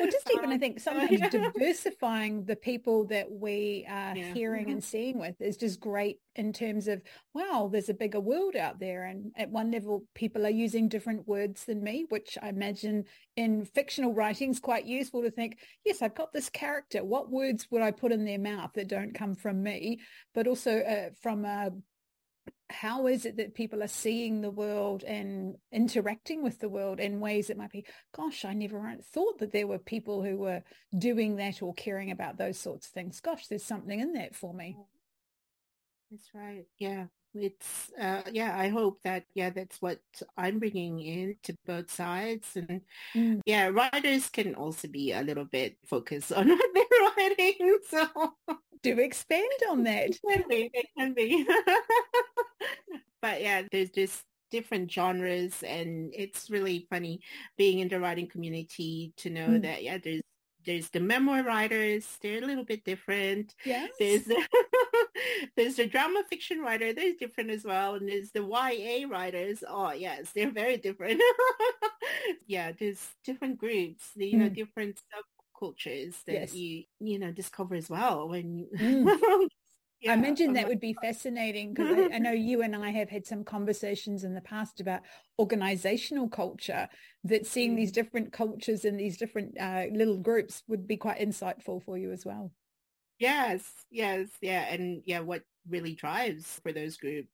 just 0.06 0.30
even 0.34 0.52
I 0.52 0.58
think 0.58 0.80
sometimes 0.80 1.20
yeah. 1.20 1.30
diversifying 1.30 2.46
the 2.46 2.56
people 2.56 3.06
that 3.06 3.32
we 3.32 3.86
are 3.90 4.16
yeah. 4.16 4.34
hearing 4.34 4.64
mm-hmm. 4.66 4.72
and 4.74 4.84
seeing 4.84 5.20
with 5.20 5.42
is 5.42 5.58
just 5.58 5.80
great 5.80 6.20
in 6.36 6.52
terms 6.52 6.88
of 6.88 7.02
wow, 7.34 7.70
there's 7.72 7.90
a 7.90 7.94
bigger 7.94 8.20
world 8.20 8.56
out 8.56 8.80
there, 8.80 9.06
and 9.06 9.32
at 9.36 9.50
one 9.50 9.72
level, 9.72 10.04
people 10.14 10.46
are 10.46 10.52
using 10.52 10.88
different 10.88 11.28
words 11.28 11.66
than 11.66 11.84
me, 11.84 12.06
which 12.10 12.38
I 12.42 12.50
imagine 12.50 13.06
in 13.36 13.66
fictional 13.66 14.14
writing 14.14 14.52
is 14.52 14.60
quite 14.60 14.86
useful 14.86 15.22
to 15.24 15.32
think. 15.32 15.58
Yes, 15.86 16.02
I've 16.02 16.16
got 16.16 16.34
this 16.34 16.50
character. 16.50 17.04
What 17.04 17.32
words 17.32 17.68
would 17.72 17.82
I 17.82 17.92
put 17.92 18.12
in 18.12 18.26
their 18.26 18.40
mouth 18.40 18.72
that 18.76 18.88
don't 18.88 19.14
come 19.14 19.36
from 19.36 19.64
me, 19.64 20.00
but 20.34 20.48
also 20.48 20.80
uh, 20.80 21.10
from 21.22 21.46
a 21.46 21.63
how 22.70 23.08
is 23.08 23.26
it 23.26 23.38
that 23.38 23.54
people 23.54 23.84
are 23.84 23.88
seeing 23.88 24.42
the 24.42 24.52
world 24.52 25.04
and 25.04 25.56
interacting 25.72 26.44
with 26.44 26.60
the 26.60 26.70
world 26.70 27.00
in 27.00 27.20
ways 27.20 27.48
that 27.48 27.58
might 27.58 27.72
be, 27.72 27.86
gosh, 28.16 28.46
I 28.46 28.54
never 28.54 28.98
thought 29.14 29.40
that 29.40 29.52
there 29.52 29.68
were 29.68 29.80
people 29.80 30.24
who 30.24 30.38
were 30.38 30.64
doing 30.98 31.36
that 31.38 31.62
or 31.62 31.74
caring 31.74 32.12
about 32.12 32.38
those 32.38 32.58
sorts 32.58 32.88
of 32.88 32.94
things. 32.94 33.20
Gosh, 33.20 33.48
there's 33.48 33.64
something 33.64 34.00
in 34.00 34.14
that 34.14 34.36
for 34.36 34.54
me. 34.54 34.78
That's 36.10 36.30
right. 36.34 36.66
Yeah. 36.80 37.06
It's, 37.36 37.92
uh, 38.00 38.22
yeah, 38.32 38.56
I 38.56 38.68
hope 38.68 39.00
that, 39.04 39.26
yeah, 39.34 39.50
that's 39.50 39.82
what 39.82 40.00
I'm 40.38 40.60
bringing 40.60 41.00
in 41.00 41.36
to 41.44 41.56
both 41.66 41.92
sides. 41.92 42.56
And 42.56 42.82
mm. 43.16 43.42
yeah, 43.46 43.70
writers 43.70 44.30
can 44.30 44.54
also 44.54 44.88
be 44.88 45.12
a 45.12 45.22
little 45.22 45.46
bit 45.46 45.78
focused 45.86 46.32
on 46.32 46.48
what 46.50 46.60
they're 46.74 47.28
writing. 47.28 47.80
So 47.90 48.34
do 48.84 49.00
expand 49.00 49.50
on 49.70 49.84
that. 49.86 50.10
It 50.10 50.20
can 50.30 50.44
be. 50.48 50.70
It 50.74 50.88
can 50.98 51.14
be. 51.14 51.48
but 53.24 53.42
yeah, 53.42 53.64
there's 53.72 53.90
just 53.90 54.24
different 54.52 54.92
genres 54.92 55.64
and 55.64 56.14
it's 56.14 56.52
really 56.52 56.86
funny 56.88 57.20
being 57.58 57.80
in 57.80 57.88
the 57.88 58.00
writing 58.00 58.28
community 58.28 59.12
to 59.18 59.32
know 59.32 59.48
mm. 59.48 59.64
that 59.64 59.82
yeah 59.82 59.98
there's 59.98 60.22
there's 60.64 60.90
the 60.92 61.00
memoir 61.00 61.42
writers 61.44 62.20
they're 62.22 62.38
a 62.38 62.46
little 62.46 62.64
bit 62.64 62.84
different 62.84 63.56
yes. 63.66 63.90
there's 63.98 64.26
the, 64.26 64.48
there's 65.58 65.78
the 65.78 65.88
drama 65.88 66.22
fiction 66.30 66.60
writer 66.60 66.94
they're 66.94 67.16
different 67.20 67.50
as 67.50 67.64
well 67.64 67.96
and 67.96 68.08
there's 68.08 68.30
the 68.30 68.44
ya 68.44 69.08
writers 69.10 69.64
oh 69.68 69.92
yes 69.92 70.30
they're 70.36 70.52
very 70.52 70.78
different 70.78 71.20
yeah 72.48 72.72
there's 72.80 73.10
different 73.26 73.58
groups 73.58 74.12
you 74.16 74.38
know 74.38 74.50
mm. 74.50 74.56
different 74.56 75.00
subcultures 75.60 76.24
that 76.26 76.34
yes. 76.34 76.54
you 76.54 76.84
you 77.00 77.18
know 77.18 77.32
discover 77.32 77.74
as 77.74 77.90
well 77.90 78.30
when 78.30 78.68
mm. 78.78 79.48
Yeah, 80.04 80.14
I 80.14 80.16
mentioned 80.18 80.58
that 80.58 80.68
would 80.68 80.82
be 80.82 80.96
fascinating 81.02 81.74
because 81.74 81.98
I, 81.98 82.16
I, 82.16 82.20
know 82.20 82.32
you 82.32 82.62
and 82.62 82.76
I 82.76 82.90
have 82.90 83.10
had 83.10 83.26
some 83.26 83.46
conversations 83.46 84.26
in 84.26 84.34
the 84.34 84.42
past 84.42 84.82
about 84.82 85.02
organizational 85.40 86.28
culture 86.28 86.90
that 87.24 87.46
seeing 87.46 87.76
these 87.76 87.92
mm. 87.92 87.96
different 87.96 88.34
cultures 88.34 88.84
in 88.84 88.98
these 88.98 89.16
different 89.16 89.58
uh, 89.58 89.86
little 89.94 90.18
groups 90.18 90.62
would 90.68 90.88
be 90.88 90.98
quite 90.98 91.20
insightful 91.20 91.82
for 91.82 91.98
you 91.98 92.12
as 92.12 92.26
well. 92.26 92.52
Yes, 93.18 93.64
yes, 93.90 94.28
yeah. 94.42 94.74
And 94.74 95.04
yeah, 95.06 95.22
what 95.22 95.44
really 95.70 95.96
drives 95.96 96.60
for 96.62 96.74
those 96.74 96.98
groups 96.98 97.30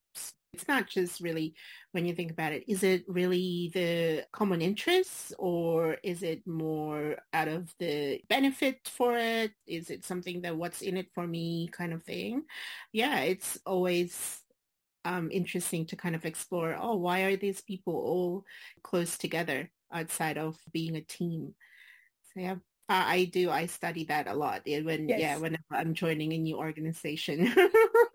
it's 0.54 0.68
not 0.68 0.88
just 0.88 1.22
really 1.22 1.56
when 1.92 2.06
you 2.06 2.14
think 2.14 2.32
about 2.32 2.52
it, 2.52 2.64
is 2.68 2.84
it 2.84 3.04
really 3.08 3.72
the 3.74 4.26
common 4.32 4.62
interests 4.62 5.34
or 5.38 5.98
is 6.04 6.24
it 6.24 6.46
more 6.48 7.18
out 7.34 7.48
of 7.48 7.74
the 7.80 8.22
benefit 8.30 8.80
for 8.86 9.16
it? 9.18 9.52
Is 9.68 9.90
it 9.90 10.06
something 10.06 10.42
that 10.42 10.58
what's 10.58 10.82
in 10.82 10.98
it 10.98 11.08
for 11.14 11.26
me 11.26 11.70
kind 11.72 11.94
of 11.94 12.04
thing? 12.04 12.44
Yeah, 12.92 13.20
it's 13.20 13.60
always 13.66 14.42
um, 15.06 15.30
interesting 15.32 15.86
to 15.88 15.96
kind 15.96 16.16
of 16.16 16.26
explore, 16.26 16.76
oh, 16.80 16.96
why 16.96 17.22
are 17.22 17.38
these 17.38 17.62
people 17.62 17.94
all 17.94 18.46
close 18.84 19.18
together 19.18 19.72
outside 19.92 20.38
of 20.38 20.58
being 20.72 20.96
a 20.96 21.02
team? 21.02 21.54
So 22.34 22.42
yeah, 22.42 22.56
I 22.90 23.30
do. 23.32 23.52
I 23.52 23.68
study 23.68 24.06
that 24.06 24.28
a 24.28 24.34
lot 24.34 24.64
when, 24.66 25.10
yes. 25.10 25.20
yeah, 25.20 25.38
whenever 25.38 25.64
I'm 25.72 25.94
joining 25.94 26.34
a 26.34 26.38
new 26.38 26.58
organization. 26.58 27.54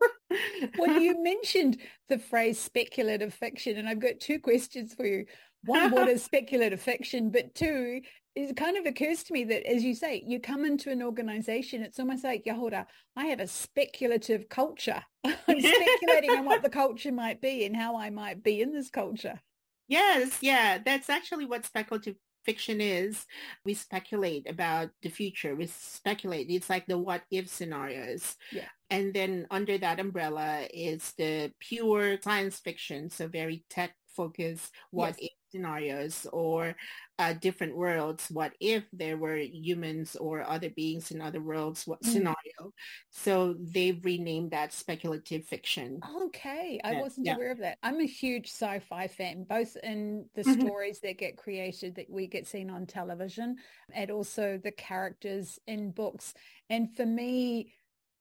well, 0.79 1.01
you 1.01 1.23
mentioned 1.23 1.79
the 2.09 2.19
phrase 2.19 2.59
speculative 2.59 3.35
fiction, 3.35 3.77
and 3.77 3.89
I've 3.89 4.01
got 4.01 4.21
two 4.21 4.39
questions 4.39 4.95
for 4.95 5.07
you. 5.07 5.27
One, 5.65 5.91
what 5.91 6.09
is 6.09 6.23
speculative 6.25 6.81
fiction? 6.81 7.31
But 7.31 7.55
two, 7.55 8.01
it 8.35 8.57
kind 8.57 8.77
of 8.77 8.87
occurs 8.87 9.23
to 9.25 9.33
me 9.33 9.45
that, 9.45 9.67
as 9.67 9.85
you 9.85 9.95
say, 9.95 10.23
you 10.27 10.41
come 10.41 10.65
into 10.65 10.91
an 10.91 11.03
organization, 11.03 11.83
it's 11.83 12.01
almost 12.01 12.25
like, 12.25 12.45
Yahoda, 12.45 12.87
I 13.17 13.27
have 13.27 13.41
a 13.41 13.47
speculative 13.47 14.49
culture. 14.49 15.03
I'm 15.25 15.61
speculating 15.61 16.31
on 16.31 16.45
what 16.45 16.63
the 16.63 16.71
culture 16.71 17.13
might 17.13 17.41
be 17.41 17.65
and 17.65 17.77
how 17.77 17.97
I 17.97 18.11
might 18.11 18.43
be 18.43 18.61
in 18.61 18.73
this 18.73 18.91
culture. 18.91 19.41
Yes, 19.87 20.39
yeah, 20.41 20.79
that's 20.85 21.11
actually 21.11 21.45
what 21.45 21.65
speculative 21.65 22.17
fiction 22.45 22.81
is 22.81 23.25
we 23.65 23.75
speculate 23.75 24.49
about 24.49 24.91
the 25.03 25.09
future 25.09 25.57
we 25.57 25.67
speculate 25.67 26.47
it's 26.51 26.69
like 26.69 26.87
the 26.87 26.97
what 26.97 27.23
if 27.31 27.49
scenarios 27.49 28.37
yeah 28.53 28.69
and 28.91 29.15
then 29.15 29.47
under 29.51 29.79
that 29.79 30.01
umbrella 30.01 30.67
is 30.73 31.13
the 31.19 31.53
pure 31.61 32.19
science 32.23 32.59
fiction, 32.59 33.11
so 33.11 33.29
very 33.29 33.65
tech 33.71 33.95
focused 34.15 34.73
what 34.91 35.17
yes. 35.19 35.31
if 35.31 35.31
scenarios 35.55 36.27
or 36.33 36.75
uh, 37.19 37.33
different 37.33 37.77
worlds. 37.77 38.29
What 38.31 38.53
if 38.61 38.85
there 38.93 39.17
were 39.17 39.37
humans 39.37 40.17
or 40.17 40.43
other 40.43 40.71
beings 40.71 41.13
in 41.13 41.21
other 41.21 41.41
worlds? 41.41 41.87
What 41.87 42.03
mm. 42.03 42.13
scenario? 42.13 42.73
So 43.11 43.55
they've 43.59 44.05
renamed 44.05 44.51
that 44.51 44.73
speculative 44.73 45.45
fiction. 45.45 46.01
Okay, 46.25 46.81
I 46.83 47.01
wasn't 47.01 47.27
yeah. 47.27 47.37
aware 47.37 47.53
of 47.53 47.59
that. 47.59 47.79
I'm 47.83 48.01
a 48.01 48.07
huge 48.07 48.49
sci-fi 48.49 49.07
fan, 49.07 49.45
both 49.49 49.77
in 49.83 50.27
the 50.35 50.43
mm-hmm. 50.43 50.61
stories 50.61 51.01
that 51.01 51.19
get 51.19 51.37
created 51.37 51.95
that 51.97 52.11
we 52.11 52.27
get 52.27 52.49
seen 52.49 52.71
on 52.71 52.87
television, 52.87 53.57
and 53.93 54.11
also 54.11 54.59
the 54.63 54.73
characters 54.73 55.59
in 55.67 55.93
books. 55.93 56.35
And 56.69 56.95
for 56.97 57.07
me, 57.07 57.73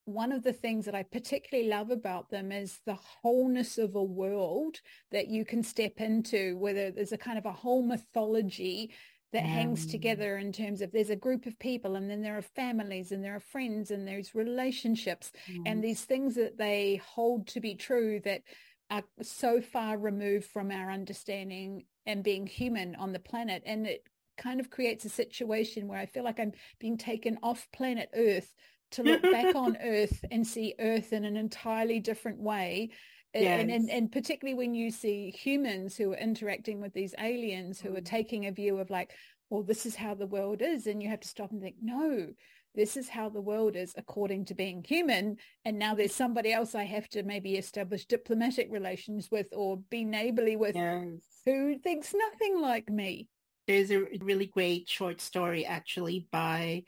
one 0.05 0.31
of 0.31 0.43
the 0.43 0.53
things 0.53 0.85
that 0.85 0.95
I 0.95 1.03
particularly 1.03 1.69
love 1.69 1.89
about 1.89 2.29
them 2.29 2.51
is 2.51 2.79
the 2.85 2.95
wholeness 2.95 3.77
of 3.77 3.95
a 3.95 4.03
world 4.03 4.81
that 5.11 5.27
you 5.27 5.45
can 5.45 5.63
step 5.63 6.01
into, 6.01 6.57
whether 6.57 6.91
there's 6.91 7.11
a 7.13 7.17
kind 7.17 7.37
of 7.37 7.45
a 7.45 7.51
whole 7.51 7.83
mythology 7.83 8.91
that 9.31 9.43
hangs 9.43 9.87
together 9.87 10.37
in 10.37 10.51
terms 10.51 10.81
of 10.81 10.91
there's 10.91 11.09
a 11.09 11.15
group 11.15 11.47
of 11.47 11.57
people 11.57 11.95
and 11.95 12.07
then 12.07 12.21
there 12.21 12.37
are 12.37 12.43
families 12.43 13.11
and 13.11 13.23
there 13.23 13.35
are 13.35 13.39
friends 13.39 13.89
and 13.89 14.07
there's 14.07 14.35
relationships 14.35 15.31
mm. 15.51 15.63
and 15.65 15.83
these 15.83 16.01
things 16.01 16.35
that 16.35 16.55
they 16.55 17.01
hold 17.03 17.47
to 17.47 17.59
be 17.59 17.73
true 17.73 18.21
that 18.23 18.43
are 18.91 19.03
so 19.23 19.59
far 19.59 19.97
removed 19.97 20.45
from 20.45 20.69
our 20.69 20.91
understanding 20.91 21.83
and 22.05 22.23
being 22.23 22.45
human 22.45 22.95
on 22.95 23.11
the 23.11 23.19
planet. 23.19 23.63
And 23.65 23.87
it 23.87 24.03
kind 24.37 24.59
of 24.59 24.69
creates 24.69 25.05
a 25.05 25.09
situation 25.09 25.87
where 25.87 25.99
I 25.99 26.05
feel 26.05 26.23
like 26.23 26.39
I'm 26.39 26.53
being 26.79 26.97
taken 26.97 27.39
off 27.41 27.67
planet 27.73 28.09
Earth 28.15 28.53
to 28.93 29.03
look 29.03 29.21
back 29.21 29.55
on 29.55 29.77
Earth 29.83 30.23
and 30.31 30.45
see 30.45 30.75
Earth 30.79 31.13
in 31.13 31.25
an 31.25 31.37
entirely 31.37 31.99
different 31.99 32.39
way. 32.39 32.91
Yes. 33.33 33.61
And, 33.61 33.71
and, 33.71 33.89
and 33.89 34.11
particularly 34.11 34.55
when 34.55 34.75
you 34.75 34.91
see 34.91 35.31
humans 35.31 35.97
who 35.97 36.11
are 36.11 36.17
interacting 36.17 36.79
with 36.79 36.93
these 36.93 37.15
aliens 37.19 37.81
who 37.81 37.95
are 37.95 38.01
mm. 38.01 38.05
taking 38.05 38.45
a 38.45 38.51
view 38.51 38.77
of 38.77 38.91
like, 38.91 39.11
well, 39.49 39.63
this 39.63 39.85
is 39.85 39.95
how 39.95 40.13
the 40.13 40.27
world 40.27 40.61
is. 40.61 40.85
And 40.85 41.01
you 41.01 41.09
have 41.09 41.19
to 41.21 41.27
stop 41.27 41.51
and 41.51 41.61
think, 41.61 41.75
no, 41.81 42.27
this 42.75 42.95
is 42.95 43.09
how 43.09 43.29
the 43.29 43.41
world 43.41 43.75
is 43.75 43.93
according 43.97 44.45
to 44.45 44.55
being 44.55 44.83
human. 44.83 45.37
And 45.65 45.79
now 45.79 45.95
there's 45.95 46.13
somebody 46.13 46.51
else 46.51 46.75
I 46.75 46.83
have 46.83 47.07
to 47.09 47.23
maybe 47.23 47.55
establish 47.55 48.05
diplomatic 48.05 48.67
relations 48.71 49.29
with 49.31 49.47
or 49.51 49.77
be 49.77 50.03
neighborly 50.03 50.55
with 50.55 50.75
yes. 50.75 51.05
who 51.45 51.77
thinks 51.79 52.13
nothing 52.13 52.61
like 52.61 52.89
me. 52.89 53.29
There's 53.67 53.91
a 53.91 54.05
really 54.21 54.47
great 54.47 54.89
short 54.89 55.21
story 55.21 55.65
actually 55.65 56.27
by 56.31 56.83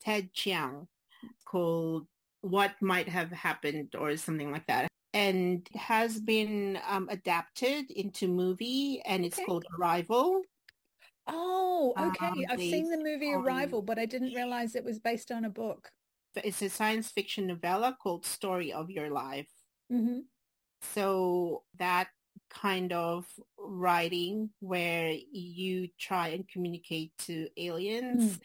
Ted 0.00 0.32
Chiang 0.32 0.88
called 1.44 2.06
What 2.40 2.72
Might 2.80 3.08
Have 3.08 3.30
Happened 3.30 3.94
or 3.98 4.16
something 4.16 4.50
like 4.50 4.66
that. 4.66 4.88
And 5.14 5.66
has 5.74 6.20
been 6.20 6.78
um, 6.88 7.08
adapted 7.10 7.90
into 7.90 8.28
movie 8.28 9.00
and 9.06 9.24
it's 9.24 9.38
okay. 9.38 9.46
called 9.46 9.66
Arrival. 9.78 10.42
Oh, 11.26 11.94
okay. 11.98 12.26
Um, 12.26 12.44
I've 12.50 12.60
seen 12.60 12.90
the 12.90 12.98
movie 12.98 13.32
Arrival, 13.32 13.82
but 13.82 13.98
I 13.98 14.06
didn't 14.06 14.34
realize 14.34 14.74
it 14.74 14.84
was 14.84 14.98
based 14.98 15.32
on 15.32 15.44
a 15.44 15.50
book. 15.50 15.90
It's 16.44 16.60
a 16.60 16.68
science 16.68 17.10
fiction 17.10 17.46
novella 17.46 17.96
called 18.00 18.26
Story 18.26 18.72
of 18.72 18.90
Your 18.90 19.10
Life. 19.10 19.48
Mm-hmm. 19.90 20.18
So 20.94 21.62
that 21.78 22.08
kind 22.50 22.92
of 22.92 23.26
writing 23.58 24.50
where 24.60 25.14
you 25.32 25.88
try 25.98 26.28
and 26.28 26.46
communicate 26.48 27.12
to 27.18 27.48
aliens 27.56 28.36
mm 28.36 28.40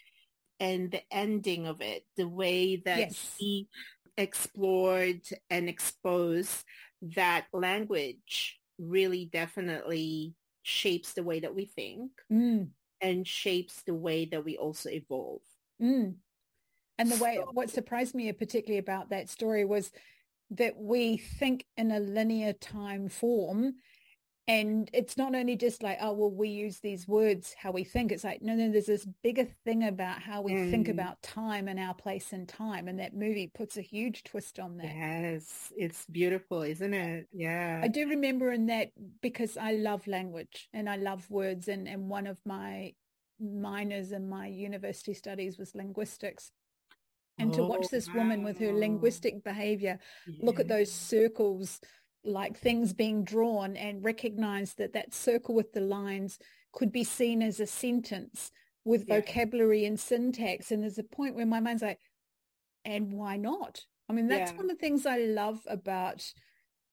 and 0.61 0.91
the 0.91 1.01
ending 1.11 1.65
of 1.65 1.81
it, 1.81 2.05
the 2.15 2.27
way 2.27 2.77
that 2.85 2.99
yes. 2.99 3.35
he 3.37 3.67
explored 4.15 5.21
and 5.49 5.67
exposed 5.67 6.63
that 7.01 7.47
language 7.51 8.59
really 8.77 9.25
definitely 9.25 10.35
shapes 10.61 11.13
the 11.13 11.23
way 11.23 11.39
that 11.39 11.55
we 11.55 11.65
think 11.65 12.11
mm. 12.31 12.67
and 13.01 13.27
shapes 13.27 13.81
the 13.87 13.95
way 13.95 14.25
that 14.25 14.45
we 14.45 14.55
also 14.55 14.89
evolve. 14.89 15.41
Mm. 15.81 16.13
And 16.99 17.11
the 17.11 17.23
way, 17.23 17.39
what 17.53 17.71
surprised 17.71 18.13
me 18.13 18.31
particularly 18.31 18.77
about 18.77 19.09
that 19.09 19.29
story 19.29 19.65
was 19.65 19.91
that 20.51 20.77
we 20.77 21.17
think 21.17 21.65
in 21.75 21.89
a 21.89 21.99
linear 21.99 22.53
time 22.53 23.09
form 23.09 23.73
and 24.51 24.89
it's 24.91 25.17
not 25.17 25.33
only 25.33 25.55
just 25.55 25.81
like 25.81 25.97
oh 26.01 26.11
well 26.11 26.29
we 26.29 26.49
use 26.49 26.79
these 26.79 27.07
words 27.07 27.55
how 27.57 27.71
we 27.71 27.85
think 27.85 28.11
it's 28.11 28.23
like 28.23 28.41
no 28.41 28.53
no 28.53 28.69
there's 28.69 28.85
this 28.85 29.07
bigger 29.23 29.47
thing 29.63 29.85
about 29.85 30.21
how 30.21 30.41
we 30.41 30.51
mm. 30.51 30.69
think 30.69 30.89
about 30.89 31.21
time 31.21 31.69
and 31.69 31.79
our 31.79 31.93
place 31.93 32.33
in 32.33 32.45
time 32.45 32.89
and 32.89 32.99
that 32.99 33.15
movie 33.15 33.47
puts 33.47 33.77
a 33.77 33.81
huge 33.81 34.23
twist 34.25 34.59
on 34.59 34.75
that 34.75 34.85
yes 34.85 35.71
it's 35.77 36.05
beautiful 36.07 36.61
isn't 36.63 36.93
it 36.93 37.27
yeah 37.31 37.79
i 37.81 37.87
do 37.87 38.07
remember 38.09 38.51
in 38.51 38.65
that 38.65 38.89
because 39.21 39.55
i 39.55 39.71
love 39.71 40.05
language 40.05 40.67
and 40.73 40.89
i 40.89 40.97
love 40.97 41.29
words 41.31 41.69
and 41.69 41.87
and 41.87 42.09
one 42.09 42.27
of 42.27 42.37
my 42.45 42.91
minors 43.39 44.11
in 44.11 44.27
my 44.27 44.47
university 44.47 45.13
studies 45.13 45.57
was 45.57 45.73
linguistics 45.75 46.51
and 47.37 47.53
oh, 47.53 47.55
to 47.55 47.63
watch 47.63 47.85
oh, 47.85 47.87
this 47.89 48.07
wow. 48.09 48.15
woman 48.17 48.43
with 48.43 48.59
her 48.59 48.73
linguistic 48.73 49.43
behavior 49.43 49.97
yeah. 50.27 50.45
look 50.45 50.59
at 50.59 50.67
those 50.67 50.91
circles 50.91 51.79
like 52.23 52.57
things 52.57 52.93
being 52.93 53.23
drawn 53.23 53.75
and 53.75 54.03
recognize 54.03 54.73
that 54.75 54.93
that 54.93 55.13
circle 55.13 55.55
with 55.55 55.73
the 55.73 55.81
lines 55.81 56.37
could 56.71 56.91
be 56.91 57.03
seen 57.03 57.41
as 57.41 57.59
a 57.59 57.67
sentence 57.67 58.51
with 58.85 59.05
yeah. 59.07 59.15
vocabulary 59.15 59.85
and 59.85 59.99
syntax. 59.99 60.71
And 60.71 60.83
there's 60.83 60.97
a 60.97 61.03
point 61.03 61.35
where 61.35 61.45
my 61.45 61.59
mind's 61.59 61.81
like, 61.81 61.99
and 62.85 63.11
why 63.11 63.37
not? 63.37 63.81
I 64.09 64.13
mean, 64.13 64.27
that's 64.27 64.51
yeah. 64.51 64.57
one 64.57 64.69
of 64.69 64.77
the 64.77 64.81
things 64.81 65.05
I 65.05 65.19
love 65.19 65.59
about 65.67 66.23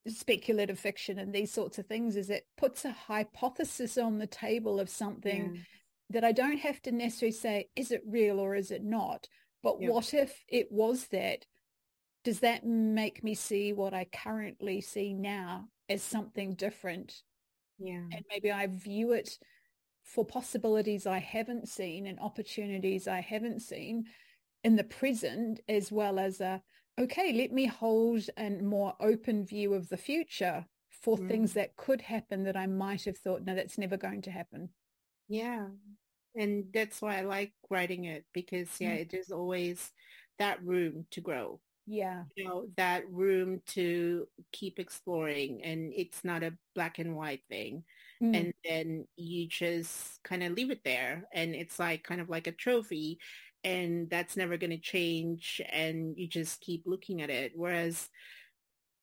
speculative 0.07 0.79
fiction 0.79 1.19
and 1.19 1.35
these 1.35 1.53
sorts 1.53 1.79
of 1.79 1.87
things 1.87 2.17
is 2.17 2.31
it 2.31 2.47
puts 2.57 2.85
a 2.85 2.93
hypothesis 2.93 3.99
on 3.99 4.19
the 4.19 4.27
table 4.27 4.81
of 4.81 4.89
something 4.89 5.55
yeah. 5.55 5.61
that 6.11 6.25
I 6.25 6.33
don't 6.33 6.59
have 6.59 6.81
to 6.83 6.93
necessarily 6.93 7.33
say, 7.33 7.69
is 7.77 7.91
it 7.91 8.03
real 8.07 8.41
or 8.41 8.55
is 8.55 8.71
it 8.71 8.83
not? 8.83 9.29
But 9.63 9.81
what 9.81 10.15
if 10.15 10.45
it 10.49 10.69
was 10.71 11.09
that? 11.09 11.45
Does 12.29 12.41
that 12.41 12.63
make 12.63 13.25
me 13.25 13.35
see 13.35 13.73
what 13.73 13.95
I 13.95 14.05
currently 14.05 14.83
see 14.83 15.15
now 15.15 15.69
as 15.89 16.03
something 16.03 16.57
different? 16.57 17.23
Yeah. 17.79 18.03
And 18.13 18.23
maybe 18.29 18.53
I 18.53 18.67
view 18.67 19.13
it 19.13 19.39
for 20.05 20.27
possibilities 20.27 21.07
I 21.07 21.21
haven't 21.21 21.71
seen 21.71 22.07
and 22.07 22.21
opportunities 22.21 23.09
I 23.09 23.21
haven't 23.21 23.61
seen 23.61 24.05
in 24.63 24.77
the 24.77 24.85
present 24.85 25.61
as 25.71 25.91
well 25.91 26.19
as 26.19 26.43
a 26.43 26.61
okay, 27.01 27.33
let 27.33 27.51
me 27.51 27.65
hold 27.65 28.29
a 28.37 28.51
more 28.51 28.93
open 29.01 29.47
view 29.47 29.73
of 29.73 29.89
the 29.89 29.97
future 29.97 30.67
for 30.91 31.17
mm. 31.17 31.29
things 31.29 31.55
that 31.55 31.77
could 31.77 32.03
happen 32.03 32.45
that 32.45 32.59
I 32.59 32.67
might 32.67 33.07
have 33.07 33.17
thought, 33.17 33.43
no, 33.43 33.55
that's 33.55 33.79
never 33.79 33.97
going 33.97 34.21
to 34.23 34.31
happen. 34.31 34.69
Yeah. 35.31 35.69
And 36.37 36.67
that's 36.75 37.01
why 37.01 37.21
I 37.21 37.23
like 37.23 37.55
writing 37.71 38.05
it 38.05 38.27
because 38.35 38.69
yeah, 38.79 38.99
mm. 38.99 39.01
it 39.01 39.15
is 39.15 39.31
always 39.31 39.91
that 40.39 40.63
room 40.63 41.07
to 41.13 41.23
grow 41.23 41.59
yeah. 41.89 42.23
you 42.37 42.45
know 42.45 42.67
that 42.77 43.11
room 43.11 43.61
to 43.67 44.29
keep 44.53 44.79
exploring 44.79 45.63
and 45.65 45.93
it's 45.97 46.23
not 46.25 46.43
a 46.43 46.53
black 46.75 46.99
and 46.99 47.17
white 47.17 47.43
thing. 47.49 47.85
Mm. 48.23 48.37
and 48.37 48.55
then 48.65 49.07
you 49.15 49.47
just 49.47 50.21
kind 50.25 50.43
of 50.43 50.53
leave 50.53 50.73
it 50.73 50.83
there 50.85 51.29
and 51.33 51.55
it's 51.55 51.79
like 51.79 52.03
kind 52.03 52.21
of 52.21 52.29
like 52.29 52.49
a 52.49 52.53
trophy 52.53 53.21
and 53.63 54.11
that's 54.11 54.37
never 54.37 54.57
going 54.57 54.73
to 54.73 54.79
change 54.79 55.61
and 55.71 56.19
you 56.19 56.27
just 56.27 56.61
keep 56.61 56.83
looking 56.85 57.23
at 57.23 57.31
it. 57.31 57.53
Whereas 57.55 58.09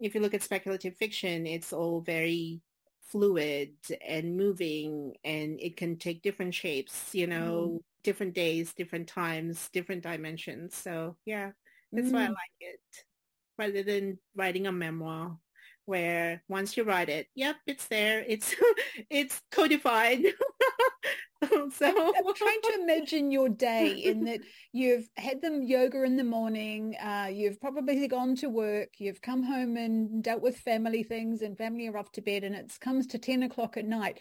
if 0.02 0.16
you 0.16 0.22
look 0.22 0.34
at 0.34 0.44
speculative 0.44 0.98
fiction 0.98 1.48
it's 1.48 1.72
all 1.72 2.02
very 2.02 2.62
fluid 3.10 3.72
and 4.06 4.36
moving 4.36 5.14
and 5.24 5.62
it 5.62 5.78
can 5.78 5.98
take 5.98 6.22
different 6.22 6.54
shapes 6.54 7.14
you 7.14 7.28
know 7.28 7.76
mm. 7.76 7.80
different 8.04 8.34
days 8.34 8.74
different 8.74 9.08
times 9.08 9.70
different 9.72 10.04
dimensions. 10.04 10.76
So 10.76 11.16
yeah 11.26 11.52
that's 11.96 12.10
mm. 12.10 12.14
why 12.14 12.24
I 12.24 12.28
mm. 12.28 12.30
like 12.30 12.38
it. 12.60 12.80
Rather 13.58 13.84
than 13.84 14.20
writing 14.36 14.68
a 14.68 14.72
memoir 14.72 15.38
where 15.86 16.44
once 16.48 16.76
you 16.76 16.84
write 16.84 17.10
it, 17.10 17.28
yep, 17.36 17.56
it's 17.68 17.88
there. 17.88 18.24
It's 18.28 18.54
it's 19.10 19.42
codified. 19.52 20.24
so 21.74 21.88
I'm, 21.88 22.34
trying 22.34 22.62
to 22.64 22.80
imagine 22.82 23.32
your 23.32 23.50
day 23.50 23.92
in 23.92 24.24
that 24.26 24.40
you've 24.72 25.08
had 25.16 25.42
the 25.42 25.62
yoga 25.64 26.04
in 26.04 26.18
the 26.18 26.24
morning, 26.24 26.96
uh, 27.02 27.30
you've 27.32 27.60
probably 27.60 28.08
gone 28.08 28.36
to 28.38 28.50
work, 28.50 28.90
you've 28.98 29.22
come 29.22 29.44
home 29.44 29.78
and 29.78 30.24
dealt 30.24 30.42
with 30.42 30.58
family 30.58 31.04
things 31.04 31.42
and 31.42 31.58
family 31.58 31.88
are 31.88 31.98
off 31.98 32.12
to 32.14 32.22
bed 32.22 32.44
and 32.44 32.56
it 32.56 32.74
comes 32.82 33.08
to 33.08 33.20
10 33.20 33.44
o'clock 33.44 33.78
at 33.78 33.86
night 33.86 34.20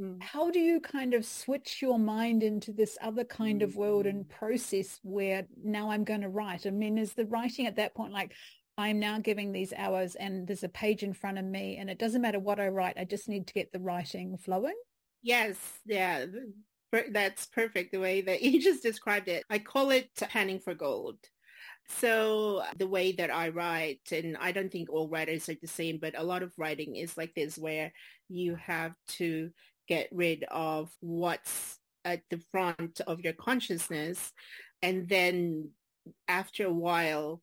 Mm. 0.00 0.22
How 0.22 0.50
do 0.50 0.58
you 0.58 0.80
kind 0.80 1.14
of 1.14 1.24
switch 1.24 1.80
your 1.80 1.98
mind 1.98 2.42
into 2.42 2.72
this 2.72 2.98
other 3.00 3.24
kind 3.24 3.62
of 3.62 3.76
world 3.76 4.06
and 4.06 4.24
mm. 4.24 4.28
process 4.28 4.98
where 5.02 5.46
now 5.62 5.90
I'm 5.90 6.04
going 6.04 6.22
to 6.22 6.28
write? 6.28 6.66
I 6.66 6.70
mean, 6.70 6.98
is 6.98 7.12
the 7.12 7.26
writing 7.26 7.66
at 7.66 7.76
that 7.76 7.94
point 7.94 8.12
like, 8.12 8.32
I'm 8.76 8.98
now 8.98 9.18
giving 9.18 9.52
these 9.52 9.72
hours 9.72 10.16
and 10.16 10.46
there's 10.48 10.64
a 10.64 10.68
page 10.68 11.04
in 11.04 11.12
front 11.12 11.38
of 11.38 11.44
me 11.44 11.76
and 11.76 11.88
it 11.88 11.98
doesn't 11.98 12.22
matter 12.22 12.40
what 12.40 12.58
I 12.58 12.68
write. 12.68 12.98
I 12.98 13.04
just 13.04 13.28
need 13.28 13.46
to 13.46 13.54
get 13.54 13.72
the 13.72 13.78
writing 13.78 14.36
flowing. 14.36 14.74
Yes. 15.22 15.56
Yeah. 15.86 16.26
That's 17.10 17.46
perfect. 17.46 17.92
The 17.92 18.00
way 18.00 18.20
that 18.22 18.42
you 18.42 18.60
just 18.60 18.82
described 18.82 19.28
it. 19.28 19.44
I 19.48 19.60
call 19.60 19.90
it 19.90 20.10
panning 20.16 20.58
for 20.58 20.74
gold. 20.74 21.18
So 21.86 22.62
the 22.78 22.88
way 22.88 23.12
that 23.12 23.30
I 23.32 23.50
write, 23.50 24.00
and 24.10 24.36
I 24.40 24.52
don't 24.52 24.72
think 24.72 24.90
all 24.90 25.08
writers 25.08 25.48
are 25.48 25.56
the 25.60 25.68
same, 25.68 25.98
but 25.98 26.18
a 26.18 26.24
lot 26.24 26.42
of 26.42 26.52
writing 26.56 26.96
is 26.96 27.16
like 27.16 27.34
this 27.34 27.58
where 27.58 27.92
you 28.28 28.56
have 28.56 28.94
to 29.08 29.50
get 29.88 30.08
rid 30.12 30.44
of 30.50 30.90
what's 31.00 31.78
at 32.04 32.22
the 32.30 32.40
front 32.50 33.00
of 33.06 33.20
your 33.20 33.32
consciousness 33.32 34.32
and 34.82 35.08
then 35.08 35.70
after 36.28 36.66
a 36.66 36.72
while 36.72 37.40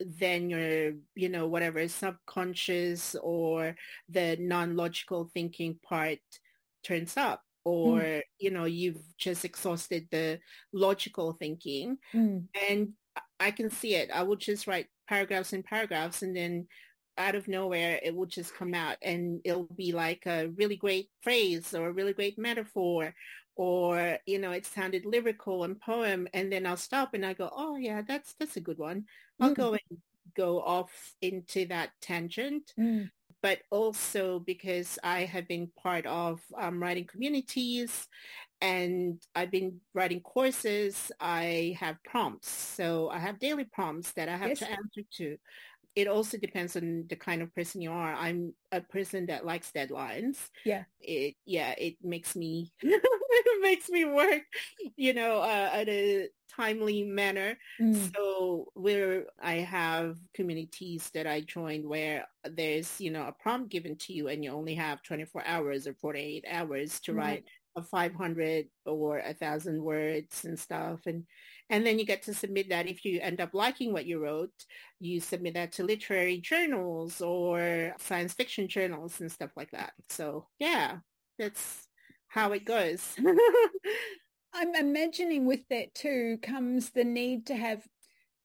then 0.00 0.50
your 0.50 0.92
you 1.14 1.28
know 1.28 1.46
whatever 1.46 1.86
subconscious 1.86 3.14
or 3.22 3.76
the 4.08 4.36
non-logical 4.40 5.30
thinking 5.32 5.78
part 5.82 6.18
turns 6.82 7.16
up 7.16 7.42
or 7.64 8.00
mm. 8.00 8.22
you 8.38 8.50
know 8.50 8.64
you've 8.64 9.02
just 9.18 9.44
exhausted 9.44 10.08
the 10.10 10.38
logical 10.72 11.32
thinking 11.34 11.96
mm. 12.12 12.42
and 12.68 12.88
i 13.38 13.50
can 13.50 13.70
see 13.70 13.94
it 13.94 14.10
i 14.12 14.22
would 14.22 14.40
just 14.40 14.66
write 14.66 14.86
paragraphs 15.08 15.52
and 15.52 15.64
paragraphs 15.64 16.22
and 16.22 16.34
then 16.34 16.66
out 17.18 17.34
of 17.34 17.48
nowhere 17.48 18.00
it 18.02 18.14
will 18.14 18.26
just 18.26 18.54
come 18.54 18.74
out 18.74 18.96
and 19.02 19.40
it'll 19.44 19.68
be 19.76 19.92
like 19.92 20.24
a 20.26 20.48
really 20.56 20.76
great 20.76 21.08
phrase 21.20 21.74
or 21.74 21.88
a 21.88 21.92
really 21.92 22.12
great 22.12 22.38
metaphor 22.38 23.14
or 23.56 24.18
you 24.26 24.38
know 24.38 24.52
it 24.52 24.64
sounded 24.64 25.04
lyrical 25.04 25.64
and 25.64 25.80
poem 25.80 26.26
and 26.32 26.50
then 26.50 26.66
I'll 26.66 26.76
stop 26.76 27.14
and 27.14 27.24
I 27.24 27.34
go 27.34 27.50
oh 27.54 27.76
yeah 27.76 28.02
that's 28.06 28.34
that's 28.34 28.56
a 28.56 28.60
good 28.60 28.78
one 28.78 29.04
I'll 29.40 29.50
mm. 29.50 29.56
go 29.56 29.72
and 29.72 29.98
go 30.34 30.60
off 30.60 31.14
into 31.20 31.66
that 31.66 31.90
tangent 32.00 32.72
mm. 32.78 33.10
but 33.42 33.58
also 33.70 34.38
because 34.38 34.98
I 35.04 35.20
have 35.24 35.46
been 35.46 35.70
part 35.82 36.06
of 36.06 36.40
um, 36.58 36.82
writing 36.82 37.04
communities 37.04 38.08
and 38.62 39.20
I've 39.34 39.50
been 39.50 39.80
writing 39.92 40.20
courses 40.20 41.12
I 41.20 41.76
have 41.78 42.02
prompts 42.04 42.48
so 42.48 43.10
I 43.10 43.18
have 43.18 43.38
daily 43.38 43.64
prompts 43.64 44.12
that 44.12 44.30
I 44.30 44.36
have 44.36 44.48
yes. 44.50 44.58
to 44.60 44.70
answer 44.70 45.02
to 45.18 45.36
it 45.94 46.08
also 46.08 46.38
depends 46.38 46.76
on 46.76 47.04
the 47.08 47.16
kind 47.16 47.42
of 47.42 47.54
person 47.54 47.82
you 47.82 47.92
are. 47.92 48.14
I'm 48.14 48.54
a 48.70 48.80
person 48.80 49.26
that 49.26 49.44
likes 49.44 49.72
deadlines. 49.72 50.38
Yeah. 50.64 50.84
It 51.00 51.34
yeah, 51.44 51.74
it 51.76 51.96
makes 52.02 52.34
me 52.34 52.72
it 52.82 53.62
makes 53.62 53.90
me 53.90 54.04
work, 54.04 54.42
you 54.96 55.12
know, 55.12 55.38
uh, 55.40 55.70
at 55.72 55.88
a 55.88 56.28
timely 56.54 57.04
manner. 57.04 57.58
Mm. 57.80 58.14
So 58.14 58.68
where 58.74 59.24
I 59.40 59.54
have 59.54 60.16
communities 60.34 61.10
that 61.14 61.26
I 61.26 61.40
joined 61.40 61.86
where 61.86 62.26
there's, 62.44 63.00
you 63.00 63.10
know, 63.10 63.26
a 63.26 63.32
prompt 63.32 63.70
given 63.70 63.96
to 63.96 64.12
you 64.12 64.28
and 64.28 64.42
you 64.42 64.50
only 64.50 64.74
have 64.74 65.02
24 65.02 65.46
hours 65.46 65.86
or 65.86 65.94
48 65.94 66.44
hours 66.48 67.00
to 67.00 67.12
mm. 67.12 67.16
write 67.16 67.44
a 67.76 67.82
500 67.82 68.66
or 68.84 69.18
a 69.18 69.32
thousand 69.32 69.82
words 69.82 70.44
and 70.44 70.58
stuff 70.58 71.00
and 71.06 71.24
and 71.70 71.86
then 71.86 71.98
you 71.98 72.04
get 72.04 72.22
to 72.24 72.34
submit 72.34 72.68
that. 72.68 72.86
If 72.86 73.04
you 73.04 73.20
end 73.20 73.40
up 73.40 73.54
liking 73.54 73.92
what 73.92 74.06
you 74.06 74.22
wrote 74.22 74.50
you 75.00 75.20
submit 75.20 75.54
that 75.54 75.72
to 75.72 75.84
literary 75.84 76.38
journals 76.38 77.20
or 77.20 77.94
science 77.98 78.32
fiction 78.32 78.68
journals 78.68 79.20
and 79.20 79.30
stuff 79.30 79.50
like 79.56 79.70
that. 79.72 79.92
So 80.08 80.46
yeah 80.58 80.98
that's 81.38 81.88
how 82.28 82.52
it 82.52 82.64
goes. 82.64 83.16
I'm 84.54 84.74
imagining 84.74 85.46
with 85.46 85.60
that 85.70 85.94
too 85.94 86.38
comes 86.42 86.90
the 86.90 87.04
need 87.04 87.46
to 87.46 87.56
have 87.56 87.86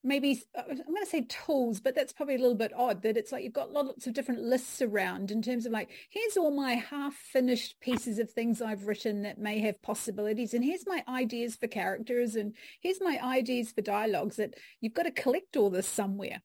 maybe 0.08 0.42
uh, 0.58 0.64
I'm 0.70 0.78
going 0.78 1.04
to 1.04 1.06
say 1.06 1.26
tools, 1.28 1.80
but 1.82 1.94
that's 1.94 2.14
probably 2.14 2.36
a 2.36 2.40
little 2.40 2.56
bit 2.56 2.72
odd 2.76 3.02
that 3.04 3.18
it's 3.18 3.32
like 3.32 3.44
you've 3.44 3.54
got 3.54 3.74
lots 3.74 4.08
of 4.08 4.14
different 4.14 4.42
lists 4.42 4.82
around 4.82 5.30
in 5.30 5.42
terms 5.42 5.66
of 5.66 5.74
like, 5.74 5.90
here's 6.10 6.38
all 6.38 6.52
my 6.52 6.76
half 6.76 7.14
finished 7.14 7.80
pieces 7.82 8.18
of 8.18 8.32
things 8.32 8.62
I've 8.62 8.88
written 8.88 9.24
that 9.24 9.38
may 9.38 9.60
have 9.60 9.82
possibilities. 9.82 10.54
And 10.54 10.64
here's 10.64 10.88
my 10.88 11.04
ideas 11.08 11.56
for 11.58 11.68
characters. 11.68 12.36
And 12.36 12.56
here's 12.82 13.02
my 13.02 13.20
ideas 13.22 13.72
for 13.72 13.82
dialogues 13.82 14.38
that 14.38 14.56
you've 14.80 14.94
got 14.94 15.04
to 15.04 15.12
collect 15.12 15.58
all 15.58 15.70
this 15.70 15.88
somewhere. 15.88 16.42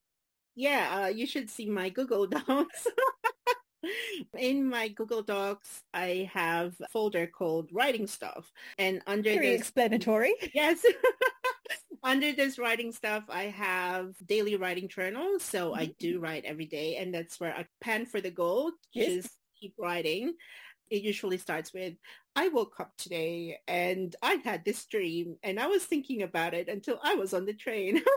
Yeah, 0.55 1.05
uh, 1.05 1.09
you 1.09 1.27
should 1.27 1.48
see 1.48 1.70
my 1.70 1.88
Google 1.88 2.27
Docs. 2.46 2.88
In 4.38 4.68
my 4.68 4.88
Google 4.88 5.22
Docs, 5.22 5.83
I 5.94 6.31
have 6.33 6.75
a 6.81 6.88
folder 6.88 7.27
called 7.27 7.70
writing 7.72 8.07
stuff. 8.07 8.51
And 8.79 9.03
under 9.07 9.31
Very 9.31 9.51
this, 9.51 9.61
explanatory. 9.61 10.35
Yes. 10.53 10.85
under 12.02 12.32
this 12.32 12.58
writing 12.58 12.92
stuff, 12.92 13.24
I 13.28 13.44
have 13.44 14.14
daily 14.26 14.56
writing 14.56 14.88
journal. 14.88 15.38
So 15.38 15.70
mm-hmm. 15.70 15.80
I 15.80 15.94
do 15.98 16.20
write 16.20 16.44
every 16.44 16.66
day. 16.66 16.96
And 16.96 17.14
that's 17.14 17.38
where 17.38 17.54
I 17.54 17.66
pen 17.80 18.06
for 18.06 18.20
the 18.20 18.30
gold, 18.30 18.72
yes. 18.92 19.08
just 19.08 19.38
keep 19.60 19.74
writing. 19.78 20.34
It 20.90 21.02
usually 21.02 21.38
starts 21.38 21.72
with, 21.72 21.94
I 22.36 22.48
woke 22.48 22.80
up 22.80 22.92
today 22.98 23.58
and 23.66 24.14
I 24.22 24.34
had 24.44 24.64
this 24.64 24.84
dream 24.86 25.36
and 25.42 25.58
I 25.58 25.66
was 25.66 25.84
thinking 25.84 26.22
about 26.22 26.54
it 26.54 26.68
until 26.68 26.98
I 27.02 27.14
was 27.14 27.32
on 27.32 27.46
the 27.46 27.54
train. 27.54 28.02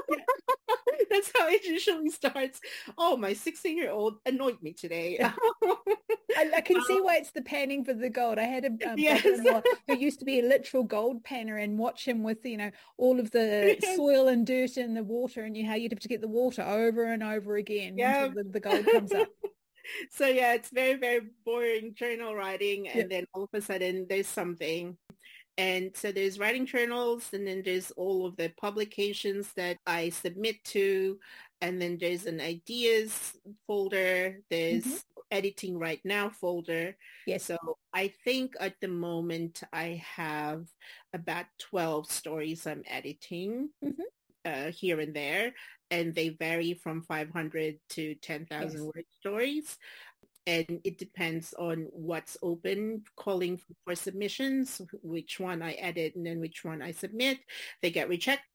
That's 1.09 1.31
how 1.35 1.47
it 1.47 1.63
usually 1.63 2.09
starts. 2.09 2.59
Oh, 2.97 3.17
my 3.17 3.33
16 3.33 3.77
year 3.77 3.91
old 3.91 4.17
annoyed 4.25 4.61
me 4.61 4.73
today. 4.73 5.19
I, 6.35 6.51
I, 6.57 6.61
can 6.61 6.81
see 6.83 6.99
why 7.01 7.17
it's 7.17 7.31
the 7.31 7.41
panning 7.41 7.85
for 7.85 7.93
the 7.93 8.09
gold. 8.09 8.37
I 8.37 8.43
had 8.43 8.65
a 8.65 8.89
um, 8.89 8.97
yes. 8.97 9.23
who 9.87 9.95
used 9.95 10.19
to 10.19 10.25
be 10.25 10.39
a 10.39 10.43
literal 10.43 10.83
gold 10.83 11.23
panner 11.23 11.61
and 11.61 11.77
watch 11.77 12.07
him 12.07 12.23
with, 12.23 12.45
you 12.45 12.57
know, 12.57 12.71
all 12.97 13.19
of 13.19 13.31
the 13.31 13.77
soil 13.95 14.27
and 14.27 14.45
dirt 14.45 14.77
in 14.77 14.93
the 14.93 15.03
water 15.03 15.43
and 15.43 15.55
you 15.55 15.65
how 15.65 15.75
you'd 15.75 15.91
have 15.91 15.99
to 15.99 16.07
get 16.07 16.21
the 16.21 16.27
water 16.27 16.61
over 16.61 17.11
and 17.11 17.23
over 17.23 17.55
again 17.55 17.97
yeah. 17.97 18.25
until 18.25 18.43
the, 18.43 18.49
the 18.51 18.59
gold 18.59 18.85
comes 18.85 19.11
up 19.11 19.27
so 20.11 20.27
yeah, 20.27 20.53
it's 20.53 20.69
very, 20.69 20.95
very 20.95 21.21
boring 21.45 21.93
journal 21.95 22.35
writing. 22.35 22.87
And 22.87 23.09
then 23.09 23.25
all 23.33 23.43
of 23.43 23.49
a 23.53 23.61
sudden 23.61 24.05
there's 24.09 24.27
something. 24.27 24.97
And 25.57 25.91
so 25.95 26.11
there's 26.11 26.37
writing 26.37 26.65
journals 26.65 27.29
and 27.31 27.47
then 27.47 27.61
there's 27.63 27.91
all 27.91 28.25
of 28.25 28.35
the 28.35 28.49
publications 28.49 29.53
that 29.55 29.77
I 29.87 30.09
submit 30.09 30.63
to. 30.65 31.17
And 31.61 31.81
then 31.81 31.97
there's 31.99 32.25
an 32.25 32.41
ideas 32.41 33.33
folder. 33.65 34.39
There's 34.49 34.83
mm-hmm. 34.83 35.14
Editing 35.35 35.77
right 35.77 36.01
now 36.03 36.29
folder. 36.29 36.95
Yes. 37.27 37.45
So 37.45 37.57
I 37.93 38.13
think 38.23 38.55
at 38.59 38.79
the 38.81 38.87
moment 38.87 39.63
I 39.73 40.03
have 40.15 40.67
about 41.13 41.45
12 41.59 42.09
stories 42.09 42.65
I'm 42.65 42.83
editing. 42.87 43.69
Mm-hmm. 43.83 44.01
Uh, 44.47 44.69
here 44.69 44.99
and 44.99 45.15
there 45.15 45.53
and 45.91 46.13
they 46.15 46.29
vary 46.29 46.73
from 46.73 47.01
500 47.01 47.79
to 47.89 48.15
10,000 48.15 48.71
yes. 48.71 48.81
word 48.81 49.05
stories. 49.19 49.77
And 50.47 50.79
it 50.83 50.99
depends 50.99 51.53
on 51.57 51.87
what's 51.91 52.37
open, 52.43 53.03
calling 53.15 53.59
for 53.83 53.95
submissions, 53.95 54.81
which 55.01 55.39
one 55.39 55.61
I 55.63 55.73
edit 55.73 56.15
and 56.15 56.25
then 56.25 56.39
which 56.39 56.63
one 56.63 56.81
I 56.81 56.91
submit. 56.91 57.39
They 57.81 57.89
get 57.89 58.09
rejected. 58.09 58.45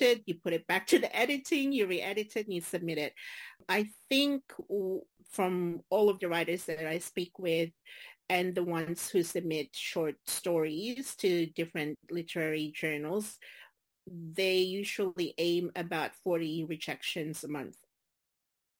You 0.00 0.34
put 0.42 0.52
it 0.52 0.66
back 0.66 0.86
to 0.88 0.98
the 0.98 1.14
editing, 1.14 1.72
you 1.72 1.86
re-edit 1.86 2.36
it 2.36 2.46
and 2.46 2.54
you 2.54 2.60
submit 2.60 2.98
it. 2.98 3.14
I 3.68 3.88
think 4.08 4.42
from 5.30 5.80
all 5.90 6.08
of 6.08 6.18
the 6.20 6.28
writers 6.28 6.64
that 6.64 6.86
I 6.86 6.98
speak 6.98 7.38
with 7.38 7.70
and 8.28 8.54
the 8.54 8.64
ones 8.64 9.08
who 9.08 9.22
submit 9.22 9.68
short 9.72 10.16
stories 10.26 11.14
to 11.16 11.46
different 11.46 11.98
literary 12.10 12.72
journals, 12.74 13.38
they 14.06 14.58
usually 14.58 15.34
aim 15.38 15.70
about 15.76 16.12
40 16.24 16.64
rejections 16.64 17.44
a 17.44 17.48
month. 17.48 17.76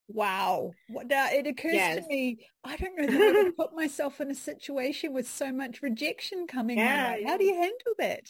Wow. 0.09 0.73
Now, 0.89 1.29
it 1.31 1.47
occurs 1.47 1.75
yes. 1.75 2.03
to 2.03 2.09
me, 2.09 2.47
I 2.65 2.77
don't 2.77 2.97
know 2.97 3.07
that 3.07 3.37
I 3.37 3.43
would 3.45 3.57
put 3.57 3.75
myself 3.75 4.21
in 4.21 4.31
a 4.31 4.35
situation 4.35 5.13
with 5.13 5.29
so 5.29 5.53
much 5.53 5.83
rejection 5.83 6.47
coming 6.47 6.79
yeah. 6.79 7.17
How 7.27 7.37
do 7.37 7.45
you 7.45 7.55
handle 7.55 7.95
that? 7.99 8.29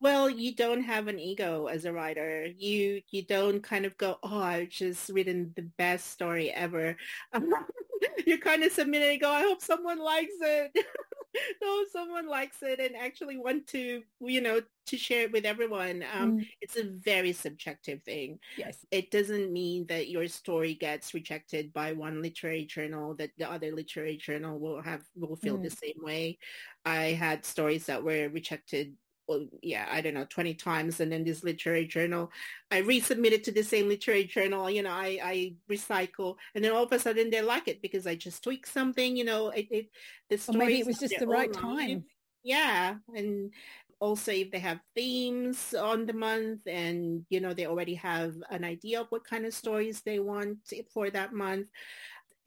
Well, 0.00 0.30
you 0.30 0.54
don't 0.54 0.82
have 0.82 1.08
an 1.08 1.18
ego 1.18 1.66
as 1.66 1.84
a 1.84 1.92
writer. 1.92 2.46
You 2.46 3.02
you 3.10 3.22
don't 3.22 3.62
kind 3.62 3.84
of 3.84 3.96
go, 3.98 4.18
oh, 4.22 4.40
I've 4.40 4.68
just 4.68 5.08
written 5.08 5.52
the 5.56 5.62
best 5.62 6.10
story 6.10 6.50
ever. 6.50 6.96
you 8.26 8.38
kind 8.38 8.62
of 8.62 8.72
submit 8.72 9.02
it 9.02 9.12
and 9.12 9.20
go, 9.20 9.30
I 9.30 9.42
hope 9.42 9.60
someone 9.60 9.98
likes 9.98 10.34
it. 10.40 10.72
no, 11.62 11.84
someone 11.92 12.28
likes 12.28 12.58
it 12.62 12.80
and 12.80 12.96
actually 12.96 13.38
want 13.38 13.66
to, 13.68 14.02
you 14.20 14.40
know, 14.40 14.60
to 14.86 14.96
share 14.96 15.22
it 15.22 15.32
with 15.32 15.44
everyone. 15.44 16.04
Um, 16.14 16.38
mm. 16.38 16.48
It's 16.60 16.76
a 16.76 16.84
very 16.84 17.32
subjective 17.32 18.02
thing. 18.02 18.38
Yes. 18.56 18.86
It 18.90 19.10
doesn't 19.10 19.52
mean 19.52 19.86
that 19.86 20.08
your 20.08 20.28
story 20.28 20.74
gets 20.74 21.14
rejected 21.14 21.72
by 21.72 21.92
one 21.92 22.22
literary 22.22 22.64
journal 22.64 23.14
that 23.16 23.30
the 23.38 23.50
other 23.50 23.72
literary 23.72 24.16
journal 24.16 24.58
will 24.58 24.80
have 24.82 25.02
will 25.16 25.36
feel 25.36 25.58
mm. 25.58 25.64
the 25.64 25.70
same 25.70 25.98
way. 26.02 26.38
I 26.84 27.12
had 27.12 27.44
stories 27.44 27.86
that 27.86 28.02
were 28.02 28.28
rejected 28.28 28.94
well, 29.28 29.46
yeah, 29.62 29.86
I 29.90 30.00
don't 30.00 30.14
know, 30.14 30.26
20 30.28 30.54
times. 30.54 31.00
And 31.00 31.12
then 31.12 31.22
this 31.22 31.44
literary 31.44 31.86
journal, 31.86 32.32
I 32.70 32.80
resubmitted 32.80 33.42
to 33.44 33.52
the 33.52 33.62
same 33.62 33.86
literary 33.86 34.24
journal, 34.24 34.68
you 34.70 34.82
know, 34.82 34.90
I, 34.90 35.20
I 35.22 35.54
recycle 35.70 36.36
and 36.54 36.64
then 36.64 36.72
all 36.72 36.84
of 36.84 36.92
a 36.92 36.98
sudden 36.98 37.30
they 37.30 37.42
like 37.42 37.68
it 37.68 37.82
because 37.82 38.06
I 38.06 38.14
just 38.14 38.42
tweak 38.42 38.66
something, 38.66 39.16
you 39.16 39.24
know, 39.24 39.50
it, 39.50 39.68
it 39.70 39.90
the 40.30 40.38
story. 40.38 40.58
maybe 40.58 40.80
it 40.80 40.86
was 40.86 40.98
just 40.98 41.18
the 41.18 41.26
right 41.26 41.52
time. 41.52 42.04
Yeah. 42.42 42.94
And 43.14 43.52
also 44.00 44.32
if 44.32 44.50
they 44.50 44.60
have 44.60 44.80
themes 44.94 45.74
on 45.74 46.06
the 46.06 46.14
month 46.14 46.66
and, 46.66 47.26
you 47.28 47.40
know, 47.40 47.52
they 47.52 47.66
already 47.66 47.94
have 47.96 48.34
an 48.50 48.64
idea 48.64 49.02
of 49.02 49.08
what 49.10 49.24
kind 49.24 49.44
of 49.44 49.52
stories 49.52 50.00
they 50.00 50.18
want 50.18 50.58
for 50.92 51.10
that 51.10 51.34
month 51.34 51.66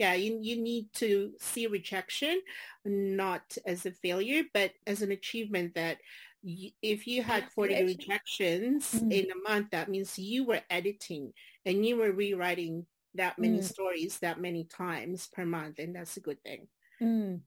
yeah, 0.01 0.15
you, 0.15 0.39
you 0.41 0.59
need 0.59 0.91
to 0.93 1.31
see 1.37 1.67
rejection 1.67 2.41
not 2.85 3.55
as 3.67 3.85
a 3.85 3.91
failure, 3.91 4.41
but 4.51 4.71
as 4.87 5.03
an 5.03 5.11
achievement 5.11 5.75
that 5.75 5.99
if 6.43 7.07
you 7.07 7.23
had 7.23 7.49
40 7.51 7.83
rejections 7.83 8.91
mm. 8.93 9.11
in 9.11 9.31
a 9.31 9.49
month, 9.49 9.69
that 9.71 9.89
means 9.89 10.17
you 10.17 10.45
were 10.45 10.61
editing 10.69 11.33
and 11.65 11.85
you 11.85 11.97
were 11.97 12.11
rewriting 12.11 12.85
that 13.15 13.37
many 13.37 13.59
mm. 13.59 13.63
stories 13.63 14.19
that 14.19 14.39
many 14.39 14.63
times 14.63 15.29
per 15.33 15.45
month. 15.45 15.79
And 15.79 15.95
that's 15.95 16.17
a 16.17 16.21
good 16.21 16.41
thing. 16.43 16.67
Mm. 17.01 17.41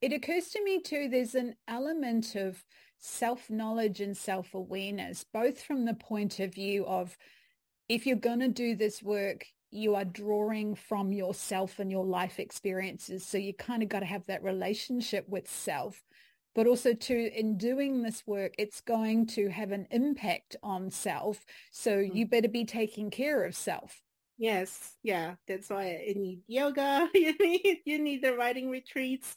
It 0.00 0.12
occurs 0.12 0.48
to 0.50 0.62
me 0.62 0.80
too, 0.80 1.08
there's 1.10 1.34
an 1.34 1.56
element 1.66 2.34
of 2.34 2.62
self-knowledge 2.98 4.00
and 4.00 4.16
self-awareness, 4.16 5.24
both 5.32 5.62
from 5.62 5.84
the 5.84 5.94
point 5.94 6.40
of 6.40 6.54
view 6.54 6.86
of 6.86 7.16
if 7.88 8.06
you're 8.06 8.16
going 8.16 8.40
to 8.40 8.48
do 8.48 8.76
this 8.76 9.02
work, 9.02 9.46
you 9.70 9.94
are 9.94 10.04
drawing 10.04 10.74
from 10.74 11.12
yourself 11.12 11.78
and 11.78 11.90
your 11.90 12.04
life 12.04 12.38
experiences. 12.38 13.26
So 13.26 13.38
you 13.38 13.52
kind 13.54 13.82
of 13.82 13.88
got 13.88 14.00
to 14.00 14.06
have 14.06 14.26
that 14.26 14.42
relationship 14.42 15.28
with 15.28 15.50
self 15.50 16.02
but 16.54 16.66
also 16.66 16.92
to 16.92 17.38
in 17.38 17.56
doing 17.56 18.02
this 18.02 18.22
work 18.26 18.54
it's 18.58 18.80
going 18.80 19.26
to 19.26 19.48
have 19.48 19.72
an 19.72 19.86
impact 19.90 20.56
on 20.62 20.90
self 20.90 21.44
so 21.70 21.98
mm-hmm. 21.98 22.16
you 22.16 22.26
better 22.26 22.48
be 22.48 22.64
taking 22.64 23.10
care 23.10 23.44
of 23.44 23.54
self 23.54 24.02
yes 24.38 24.94
yeah 25.02 25.34
that's 25.46 25.68
why 25.68 26.00
you 26.06 26.14
need 26.14 26.40
yoga 26.46 27.08
you 27.14 27.34
need 27.38 27.78
you 27.84 27.98
need 27.98 28.22
the 28.22 28.36
writing 28.36 28.70
retreats 28.70 29.36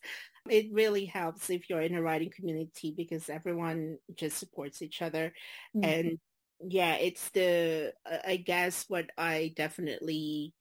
it 0.50 0.68
really 0.72 1.06
helps 1.06 1.50
if 1.50 1.70
you're 1.70 1.82
in 1.82 1.96
a 1.96 2.02
writing 2.02 2.32
community 2.36 2.94
because 2.96 3.30
everyone 3.30 3.98
just 4.16 4.38
supports 4.38 4.82
each 4.82 5.02
other 5.02 5.34
mm-hmm. 5.76 5.90
and 5.90 6.20
yeah 6.68 6.96
it's 6.96 7.30
the 7.32 7.92
i 8.28 8.36
guess 8.36 8.86
what 8.88 9.10
i 9.18 9.52
definitely 9.56 10.54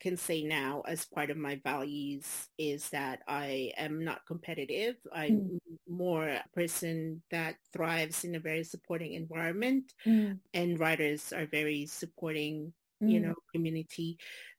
can 0.00 0.16
say 0.16 0.42
now 0.42 0.82
as 0.86 1.04
part 1.06 1.30
of 1.30 1.36
my 1.36 1.60
values 1.64 2.48
is 2.58 2.88
that 2.90 3.20
I 3.26 3.72
am 3.76 4.04
not 4.04 4.26
competitive. 4.26 4.96
I'm 5.12 5.30
mm. 5.38 5.58
more 5.88 6.28
a 6.28 6.44
person 6.54 7.22
that 7.30 7.56
thrives 7.72 8.24
in 8.24 8.34
a 8.34 8.40
very 8.40 8.64
supporting 8.64 9.14
environment 9.14 9.92
mm. 10.06 10.38
and 10.52 10.80
writers 10.80 11.32
are 11.32 11.46
very 11.46 11.86
supporting, 11.86 12.72
mm. 13.02 13.10
you 13.10 13.20
know, 13.20 13.34
community. 13.52 14.18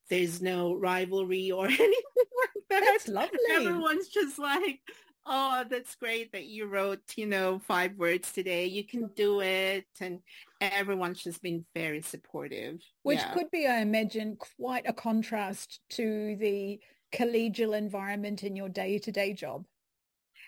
There's 0.09 0.41
no 0.41 0.73
rivalry 0.75 1.51
or 1.51 1.65
anything 1.65 1.93
like 1.93 2.63
that. 2.69 2.81
That's 2.81 3.07
lovely. 3.07 3.39
Everyone's 3.51 4.07
just 4.07 4.39
like, 4.39 4.79
oh, 5.25 5.63
that's 5.69 5.95
great 5.95 6.31
that 6.31 6.45
you 6.45 6.67
wrote, 6.67 7.01
you 7.15 7.25
know, 7.25 7.59
five 7.59 7.95
words 7.97 8.31
today. 8.31 8.65
You 8.65 8.85
can 8.85 9.09
do 9.15 9.41
it. 9.41 9.85
And 9.99 10.19
everyone's 10.61 11.23
just 11.23 11.41
been 11.41 11.65
very 11.73 12.01
supportive. 12.01 12.79
Which 13.03 13.19
yeah. 13.19 13.33
could 13.33 13.49
be, 13.51 13.67
I 13.67 13.79
imagine, 13.79 14.37
quite 14.59 14.87
a 14.87 14.93
contrast 14.93 15.79
to 15.91 16.35
the 16.39 16.79
collegial 17.13 17.77
environment 17.77 18.43
in 18.43 18.55
your 18.55 18.69
day-to-day 18.69 19.33
job. 19.33 19.65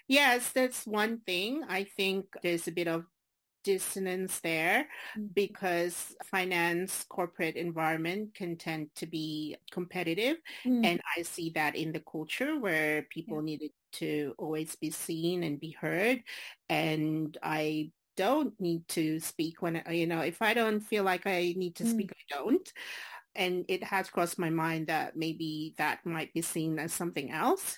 Yes, 0.08 0.52
that's 0.52 0.86
one 0.86 1.20
thing. 1.26 1.64
I 1.68 1.84
think 1.84 2.26
there's 2.42 2.68
a 2.68 2.72
bit 2.72 2.88
of 2.88 3.06
dissonance 3.68 4.40
there 4.40 4.88
mm. 5.18 5.28
because 5.34 6.16
finance 6.24 7.06
corporate 7.10 7.58
environment 7.58 8.34
can 8.34 8.56
tend 8.56 8.88
to 8.96 9.06
be 9.06 9.58
competitive 9.72 10.38
mm. 10.66 10.86
and 10.86 11.02
i 11.18 11.22
see 11.22 11.50
that 11.50 11.76
in 11.76 11.92
the 11.92 12.02
culture 12.10 12.58
where 12.58 13.02
people 13.10 13.40
yeah. 13.40 13.44
needed 13.44 13.72
to 13.94 14.34
always 14.38 14.76
be 14.76 14.92
seen 14.92 15.44
and 15.44 15.60
be 15.60 15.72
heard 15.72 16.22
and 16.70 17.38
i 17.44 17.90
don't 18.16 18.60
need 18.60 18.88
to 18.88 19.20
speak 19.20 19.62
when 19.62 19.82
you 19.92 20.08
know 20.08 20.22
if 20.22 20.42
i 20.42 20.54
don't 20.54 20.82
feel 20.82 21.04
like 21.04 21.28
i 21.28 21.54
need 21.56 21.76
to 21.76 21.84
mm. 21.84 21.92
speak 21.92 22.12
i 22.12 22.36
don't 22.36 22.72
and 23.36 23.66
it 23.68 23.84
has 23.84 24.10
crossed 24.10 24.40
my 24.40 24.50
mind 24.50 24.88
that 24.88 25.16
maybe 25.16 25.76
that 25.78 26.00
might 26.06 26.34
be 26.34 26.42
seen 26.42 26.80
as 26.80 26.92
something 26.92 27.32
else 27.32 27.78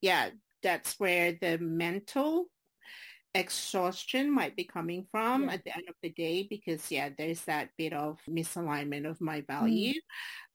yeah 0.00 0.28
that's 0.62 0.98
where 0.98 1.32
the 1.40 1.58
mental 1.58 2.46
exhaustion 3.34 4.30
might 4.32 4.56
be 4.56 4.64
coming 4.64 5.06
from 5.10 5.44
yeah. 5.44 5.54
at 5.54 5.64
the 5.64 5.74
end 5.74 5.84
of 5.88 5.94
the 6.02 6.10
day 6.10 6.46
because 6.48 6.90
yeah 6.90 7.10
there's 7.16 7.42
that 7.42 7.68
bit 7.76 7.92
of 7.92 8.18
misalignment 8.28 9.08
of 9.08 9.20
my 9.20 9.40
mm. 9.42 9.46
value 9.46 9.92
mm. 9.92 10.00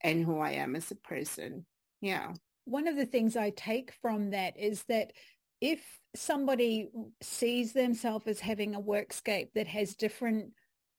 and 0.01 0.26
who 0.26 0.39
i 0.39 0.51
am 0.51 0.76
as 0.76 0.91
a 0.91 0.95
person 0.95 1.66
yeah 2.01 2.34
one 2.66 2.88
of 2.88 2.95
the 2.95 3.05
things 3.05 3.36
i 3.36 3.49
take 3.51 3.93
from 4.01 4.32
that 4.32 4.57
is 4.57 4.84
that 4.84 5.12
if 5.59 5.82
somebody 6.16 6.89
sees 7.22 7.74
themselves 7.74 8.28
as 8.28 8.39
having 8.39 8.76
a 8.76 8.82
workscape 8.82 9.49
that 9.53 9.68
has 9.68 9.95
different 9.95 10.51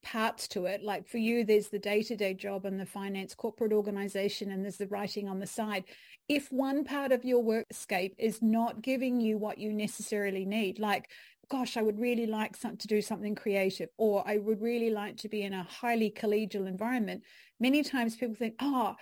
parts 0.03 0.49
to 0.49 0.67
it. 0.67 0.83
Like 0.83 1.07
for 1.07 1.19
you, 1.19 1.45
there's 1.45 1.69
the 1.69 1.79
day-to-day 1.79 2.35
job 2.35 2.65
and 2.65 2.79
the 2.79 2.87
finance 2.87 3.35
corporate 3.35 3.73
organization 3.73 4.51
and 4.51 4.65
there's 4.65 4.77
the 4.77 4.89
writing 4.89 5.29
on 5.29 5.39
the 5.39 5.47
side. 5.47 5.85
If 6.29 6.51
one 6.51 6.85
part 6.85 7.13
of 7.13 7.25
your 7.25 7.43
workscape 7.43 8.15
is 8.19 8.43
not 8.43 8.83
giving 8.83 9.21
you 9.21 9.39
what 9.39 9.59
you 9.59 9.73
necessarily 9.73 10.45
need, 10.45 10.79
like 10.79 11.09
gosh, 11.51 11.77
I 11.77 11.83
would 11.83 12.01
really 12.01 12.25
like 12.25 12.57
some, 12.57 12.79
to 12.79 12.87
do 12.87 13.03
something 13.03 13.35
creative, 13.35 13.91
or 13.99 14.27
I 14.27 14.39
would 14.39 14.63
really 14.63 14.89
like 14.89 15.19
to 15.19 15.29
be 15.29 15.43
in 15.43 15.53
a 15.53 15.65
highly 15.65 16.11
collegial 16.11 16.67
environment. 16.67 17.25
Many 17.61 17.83
times 17.83 18.17
people 18.17 18.35
think, 18.35 18.55
oh, 18.59 18.95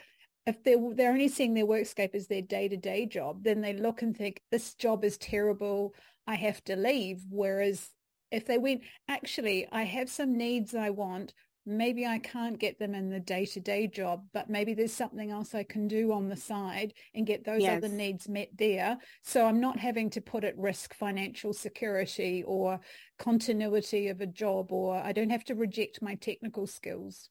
if 0.46 0.62
they're, 0.64 0.78
they're 0.94 1.12
only 1.12 1.28
seeing 1.28 1.54
their 1.54 1.66
workscape 1.66 2.14
as 2.14 2.26
their 2.26 2.42
day-to-day 2.42 3.06
job, 3.06 3.44
then 3.44 3.60
they 3.60 3.74
look 3.74 4.02
and 4.02 4.16
think, 4.16 4.40
this 4.50 4.74
job 4.74 5.04
is 5.04 5.18
terrible. 5.18 5.94
I 6.26 6.34
have 6.36 6.62
to 6.64 6.76
leave. 6.76 7.24
Whereas 7.28 7.90
if 8.30 8.46
they 8.46 8.58
went, 8.58 8.82
actually, 9.08 9.68
I 9.70 9.82
have 9.82 10.08
some 10.08 10.36
needs 10.36 10.74
I 10.74 10.90
want. 10.90 11.34
Maybe 11.66 12.06
I 12.06 12.18
can't 12.18 12.58
get 12.58 12.78
them 12.78 12.94
in 12.94 13.10
the 13.10 13.20
day-to-day 13.20 13.88
job, 13.88 14.24
but 14.32 14.48
maybe 14.48 14.72
there's 14.72 14.94
something 14.94 15.30
else 15.30 15.54
I 15.54 15.62
can 15.62 15.88
do 15.88 16.10
on 16.10 16.28
the 16.28 16.36
side 16.36 16.94
and 17.14 17.26
get 17.26 17.44
those 17.44 17.60
yes. 17.60 17.76
other 17.76 17.94
needs 17.94 18.28
met 18.28 18.48
there. 18.56 18.96
So 19.22 19.46
I'm 19.46 19.60
not 19.60 19.78
having 19.78 20.08
to 20.10 20.22
put 20.22 20.42
at 20.42 20.56
risk 20.56 20.94
financial 20.94 21.52
security 21.52 22.42
or 22.46 22.80
continuity 23.18 24.08
of 24.08 24.22
a 24.22 24.26
job, 24.26 24.72
or 24.72 24.96
I 24.96 25.12
don't 25.12 25.30
have 25.30 25.44
to 25.44 25.54
reject 25.54 26.00
my 26.00 26.14
technical 26.14 26.66
skills. 26.66 27.28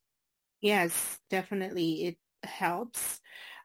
Yes, 0.62 1.20
definitely. 1.32 2.06
It 2.06 2.18
helps 2.44 3.20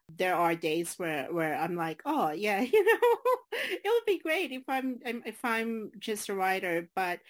there 0.08 0.34
are 0.34 0.54
days 0.54 0.94
where 0.98 1.32
where 1.32 1.56
I'm 1.56 1.76
like, 1.76 2.02
oh 2.04 2.30
yeah, 2.30 2.60
you 2.72 2.84
know, 2.84 3.18
it 3.52 3.82
would 3.84 4.06
be 4.06 4.18
great 4.18 4.52
if 4.52 4.62
I'm 4.68 4.98
if 5.04 5.44
I'm 5.44 5.90
just 5.98 6.28
a 6.28 6.34
writer, 6.34 6.88
but 6.94 7.20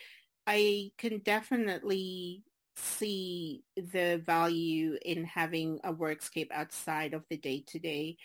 I 0.47 0.90
can 0.99 1.18
definitely 1.18 2.42
see 2.76 3.62
the 3.76 4.20
value 4.26 4.99
in 5.05 5.24
having 5.24 5.78
a 5.84 5.92
workscape 5.95 6.51
outside 6.51 7.14
of 7.14 7.24
the 7.30 7.36
day 7.36 7.62
to 7.68 7.78
day 7.78 8.16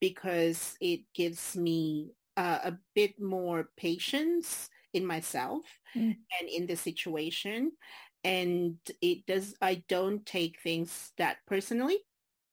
because 0.00 0.76
it 0.80 1.02
gives 1.14 1.56
me 1.56 2.10
uh, 2.36 2.58
a 2.64 2.78
bit 2.96 3.20
more 3.20 3.68
patience 3.76 4.68
in 4.92 5.06
myself 5.06 5.62
mm. 5.94 6.16
and 6.40 6.48
in 6.48 6.66
the 6.66 6.74
situation 6.74 7.70
and 8.24 8.76
it 9.00 9.24
does 9.26 9.54
i 9.62 9.82
don't 9.88 10.26
take 10.26 10.60
things 10.60 11.12
that 11.16 11.38
personally 11.46 11.98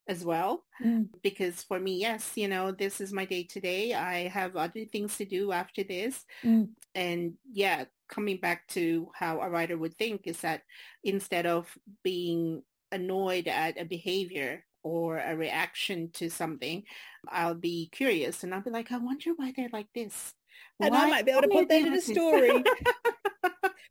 as 0.09 0.25
well. 0.25 0.63
Mm. 0.83 1.07
Because 1.21 1.61
for 1.61 1.79
me, 1.79 1.99
yes, 1.99 2.31
you 2.35 2.47
know, 2.47 2.71
this 2.71 2.99
is 2.99 3.13
my 3.13 3.25
day 3.25 3.43
today. 3.43 3.93
I 3.93 4.27
have 4.27 4.57
other 4.57 4.83
things 4.85 5.15
to 5.17 5.25
do 5.25 5.51
after 5.51 5.83
this. 5.83 6.25
Mm. 6.43 6.69
And 6.95 7.35
yeah, 7.53 7.85
coming 8.09 8.37
back 8.37 8.67
to 8.69 9.09
how 9.13 9.39
a 9.39 9.49
writer 9.49 9.77
would 9.77 9.95
think 9.97 10.21
is 10.25 10.41
that 10.41 10.63
instead 11.03 11.45
of 11.45 11.77
being 12.03 12.63
annoyed 12.91 13.47
at 13.47 13.79
a 13.79 13.85
behavior 13.85 14.65
or 14.81 15.19
a 15.19 15.35
reaction 15.35 16.09
to 16.13 16.29
something, 16.29 16.83
I'll 17.29 17.53
be 17.53 17.89
curious 17.91 18.43
and 18.43 18.53
I'll 18.53 18.63
be 18.63 18.71
like, 18.71 18.91
I 18.91 18.97
wonder 18.97 19.31
why 19.35 19.53
they're 19.55 19.69
like 19.71 19.93
this. 19.93 20.33
And 20.81 20.91
why 20.91 21.05
I 21.05 21.09
might 21.09 21.25
be 21.25 21.31
able 21.31 21.43
to 21.43 21.47
put 21.49 21.69
that 21.69 21.85
in 21.85 21.93
a 21.93 22.01
story. 22.01 22.63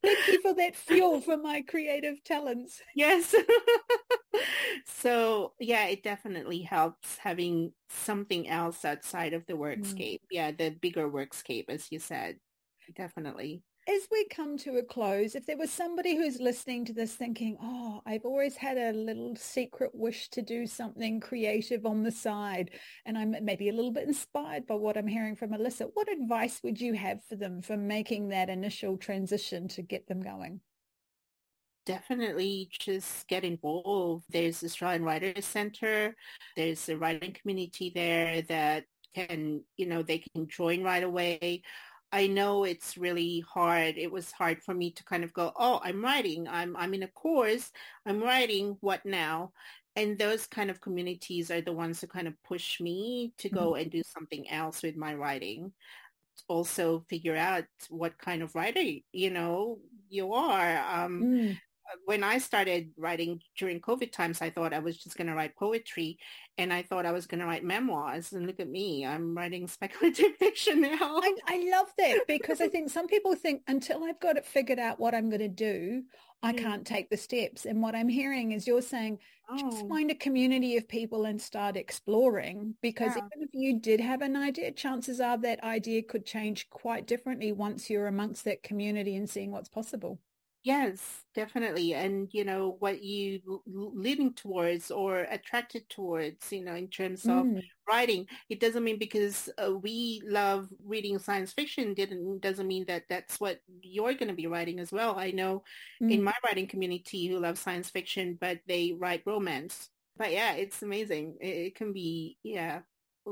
Thank 0.02 0.28
you 0.28 0.40
for 0.42 0.54
that 0.54 0.76
fuel 0.76 1.20
for 1.20 1.36
my 1.36 1.62
creative 1.62 2.22
talents. 2.24 2.80
Yes. 2.94 3.34
so 4.86 5.52
yeah, 5.58 5.86
it 5.86 6.02
definitely 6.02 6.62
helps 6.62 7.18
having 7.18 7.72
something 7.88 8.48
else 8.48 8.84
outside 8.84 9.32
of 9.32 9.46
the 9.46 9.54
workscape. 9.54 10.20
Mm. 10.20 10.30
Yeah, 10.30 10.50
the 10.52 10.70
bigger 10.70 11.10
workscape, 11.10 11.66
as 11.68 11.90
you 11.90 11.98
said. 11.98 12.36
Definitely 12.94 13.62
as 13.88 14.06
we 14.10 14.26
come 14.26 14.58
to 14.58 14.76
a 14.76 14.82
close, 14.82 15.34
if 15.34 15.46
there 15.46 15.56
was 15.56 15.70
somebody 15.70 16.14
who's 16.14 16.40
listening 16.40 16.84
to 16.84 16.92
this 16.92 17.14
thinking, 17.14 17.56
oh, 17.62 18.02
I've 18.04 18.26
always 18.26 18.54
had 18.54 18.76
a 18.76 18.92
little 18.92 19.34
secret 19.34 19.92
wish 19.94 20.28
to 20.30 20.42
do 20.42 20.66
something 20.66 21.20
creative 21.20 21.86
on 21.86 22.02
the 22.02 22.10
side, 22.10 22.72
and 23.06 23.16
I'm 23.16 23.34
maybe 23.42 23.70
a 23.70 23.72
little 23.72 23.92
bit 23.92 24.06
inspired 24.06 24.66
by 24.66 24.74
what 24.74 24.98
I'm 24.98 25.06
hearing 25.06 25.36
from 25.36 25.54
Elisa, 25.54 25.84
what 25.94 26.12
advice 26.12 26.60
would 26.62 26.78
you 26.78 26.92
have 26.94 27.24
for 27.30 27.36
them 27.36 27.62
for 27.62 27.78
making 27.78 28.28
that 28.28 28.50
initial 28.50 28.98
transition 28.98 29.68
to 29.68 29.82
get 29.82 30.06
them 30.06 30.20
going? 30.20 30.60
definitely 31.86 32.68
just 32.78 33.26
get 33.28 33.44
involved. 33.44 34.22
There's 34.28 34.60
the 34.60 34.66
Australian 34.66 35.04
Writers 35.04 35.46
Center. 35.46 36.14
There's 36.54 36.86
a 36.90 36.98
writing 36.98 37.32
community 37.32 37.90
there 37.94 38.42
that 38.42 38.84
can, 39.14 39.62
you 39.78 39.86
know, 39.86 40.02
they 40.02 40.18
can 40.18 40.46
join 40.48 40.82
right 40.82 41.02
away. 41.02 41.62
I 42.12 42.26
know 42.26 42.64
it's 42.64 42.96
really 42.96 43.40
hard. 43.40 43.98
It 43.98 44.10
was 44.10 44.32
hard 44.32 44.62
for 44.62 44.74
me 44.74 44.92
to 44.92 45.04
kind 45.04 45.24
of 45.24 45.32
go, 45.32 45.52
oh, 45.56 45.80
I'm 45.84 46.02
writing. 46.02 46.48
I'm 46.48 46.76
I'm 46.76 46.94
in 46.94 47.02
a 47.02 47.08
course. 47.08 47.70
I'm 48.06 48.22
writing. 48.22 48.76
What 48.80 49.04
now? 49.04 49.52
And 49.96 50.18
those 50.18 50.46
kind 50.46 50.70
of 50.70 50.80
communities 50.80 51.50
are 51.50 51.60
the 51.60 51.72
ones 51.72 52.00
who 52.00 52.06
kind 52.06 52.28
of 52.28 52.34
push 52.44 52.80
me 52.80 53.32
to 53.38 53.48
go 53.48 53.72
mm-hmm. 53.72 53.82
and 53.82 53.90
do 53.90 54.02
something 54.06 54.48
else 54.48 54.82
with 54.82 54.96
my 54.96 55.14
writing. 55.14 55.72
Also 56.46 57.04
figure 57.10 57.36
out 57.36 57.64
what 57.90 58.16
kind 58.16 58.42
of 58.42 58.54
writer, 58.54 58.80
you 59.12 59.30
know, 59.30 59.78
you 60.08 60.32
are. 60.34 60.78
Um, 60.78 61.22
mm 61.22 61.58
when 62.04 62.24
I 62.24 62.38
started 62.38 62.90
writing 62.96 63.40
during 63.56 63.80
COVID 63.80 64.12
times, 64.12 64.40
I 64.42 64.50
thought 64.50 64.72
I 64.72 64.78
was 64.78 64.98
just 64.98 65.16
going 65.16 65.26
to 65.26 65.34
write 65.34 65.56
poetry 65.56 66.18
and 66.56 66.72
I 66.72 66.82
thought 66.82 67.06
I 67.06 67.12
was 67.12 67.26
going 67.26 67.40
to 67.40 67.46
write 67.46 67.64
memoirs. 67.64 68.32
And 68.32 68.46
look 68.46 68.60
at 68.60 68.68
me, 68.68 69.06
I'm 69.06 69.36
writing 69.36 69.66
speculative 69.68 70.36
fiction 70.36 70.80
now. 70.80 70.98
I, 71.00 71.34
I 71.46 71.70
love 71.70 71.92
that 71.98 72.20
because 72.26 72.60
I 72.60 72.68
think 72.68 72.90
some 72.90 73.06
people 73.06 73.34
think 73.34 73.62
until 73.68 74.04
I've 74.04 74.20
got 74.20 74.36
it 74.36 74.46
figured 74.46 74.78
out 74.78 75.00
what 75.00 75.14
I'm 75.14 75.28
going 75.30 75.40
to 75.40 75.48
do, 75.48 76.02
I 76.42 76.52
mm. 76.52 76.58
can't 76.58 76.86
take 76.86 77.10
the 77.10 77.16
steps. 77.16 77.64
And 77.64 77.82
what 77.82 77.94
I'm 77.94 78.08
hearing 78.08 78.52
is 78.52 78.66
you're 78.66 78.82
saying, 78.82 79.18
oh. 79.50 79.58
just 79.58 79.88
find 79.88 80.10
a 80.10 80.14
community 80.14 80.76
of 80.76 80.88
people 80.88 81.24
and 81.24 81.40
start 81.40 81.76
exploring 81.76 82.74
because 82.80 83.12
yeah. 83.16 83.24
even 83.32 83.42
if 83.42 83.50
you 83.52 83.80
did 83.80 84.00
have 84.00 84.22
an 84.22 84.36
idea, 84.36 84.72
chances 84.72 85.20
are 85.20 85.38
that 85.38 85.62
idea 85.64 86.02
could 86.02 86.26
change 86.26 86.68
quite 86.70 87.06
differently 87.06 87.52
once 87.52 87.90
you're 87.90 88.06
amongst 88.06 88.44
that 88.44 88.62
community 88.62 89.16
and 89.16 89.28
seeing 89.28 89.50
what's 89.50 89.68
possible. 89.68 90.20
Yes, 90.64 91.22
definitely. 91.34 91.94
And, 91.94 92.28
you 92.32 92.44
know, 92.44 92.76
what 92.80 93.02
you 93.02 93.62
leaning 93.66 94.34
towards 94.34 94.90
or 94.90 95.20
attracted 95.20 95.88
towards, 95.88 96.52
you 96.52 96.64
know, 96.64 96.74
in 96.74 96.88
terms 96.88 97.24
of 97.24 97.46
mm. 97.46 97.62
writing, 97.88 98.26
it 98.50 98.60
doesn't 98.60 98.84
mean 98.84 98.98
because 98.98 99.48
uh, 99.56 99.72
we 99.72 100.20
love 100.26 100.68
reading 100.84 101.18
science 101.18 101.52
fiction 101.52 101.94
didn't, 101.94 102.40
doesn't 102.40 102.66
mean 102.66 102.84
that 102.86 103.04
that's 103.08 103.40
what 103.40 103.60
you're 103.80 104.14
going 104.14 104.28
to 104.28 104.34
be 104.34 104.48
writing 104.48 104.78
as 104.80 104.92
well. 104.92 105.18
I 105.18 105.30
know 105.30 105.62
mm. 106.02 106.12
in 106.12 106.22
my 106.22 106.34
writing 106.44 106.66
community 106.66 107.28
who 107.28 107.38
love 107.38 107.56
science 107.56 107.88
fiction, 107.88 108.36
but 108.38 108.58
they 108.66 108.94
write 108.98 109.22
romance. 109.24 109.88
But 110.18 110.32
yeah, 110.32 110.54
it's 110.54 110.82
amazing. 110.82 111.36
It, 111.40 111.46
it 111.46 111.74
can 111.76 111.92
be, 111.92 112.36
yeah, 112.42 112.80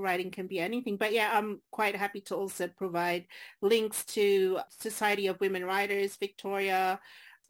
writing 0.01 0.31
can 0.31 0.47
be 0.47 0.59
anything. 0.59 0.97
But 0.97 1.13
yeah, 1.13 1.31
I'm 1.33 1.61
quite 1.71 1.97
happy 1.97 2.21
to 2.23 2.37
also 2.37 2.69
provide 2.69 3.27
links 3.63 4.05
to 4.07 4.61
Society 4.69 5.27
of 5.27 5.41
Women 5.41 5.65
Writers, 5.65 6.17
Victoria, 6.17 7.01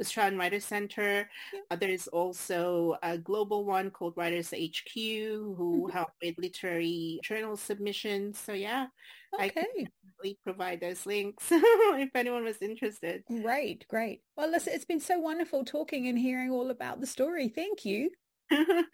Australian 0.00 0.38
Writers 0.38 0.64
Center. 0.64 1.28
Yeah. 1.52 1.60
Uh, 1.70 1.76
there's 1.76 2.08
also 2.08 2.96
a 3.02 3.18
global 3.18 3.64
one 3.64 3.90
called 3.90 4.14
Writers 4.16 4.50
HQ 4.50 4.94
who 4.94 5.84
mm-hmm. 5.86 5.92
help 5.92 6.10
with 6.22 6.36
literary 6.38 7.20
journal 7.22 7.56
submissions. 7.56 8.38
So 8.38 8.52
yeah, 8.52 8.86
okay. 9.34 9.44
I 9.44 9.48
can 9.48 9.64
definitely 9.64 10.38
provide 10.44 10.80
those 10.80 11.06
links 11.06 11.46
if 11.50 12.10
anyone 12.14 12.44
was 12.44 12.60
interested. 12.60 13.24
Great, 13.42 13.86
great. 13.88 14.22
Well, 14.36 14.50
listen, 14.50 14.72
it's 14.74 14.84
been 14.84 15.00
so 15.00 15.18
wonderful 15.18 15.64
talking 15.64 16.08
and 16.08 16.18
hearing 16.18 16.50
all 16.50 16.70
about 16.70 17.00
the 17.00 17.06
story. 17.06 17.48
Thank 17.48 17.84
you. 17.84 18.10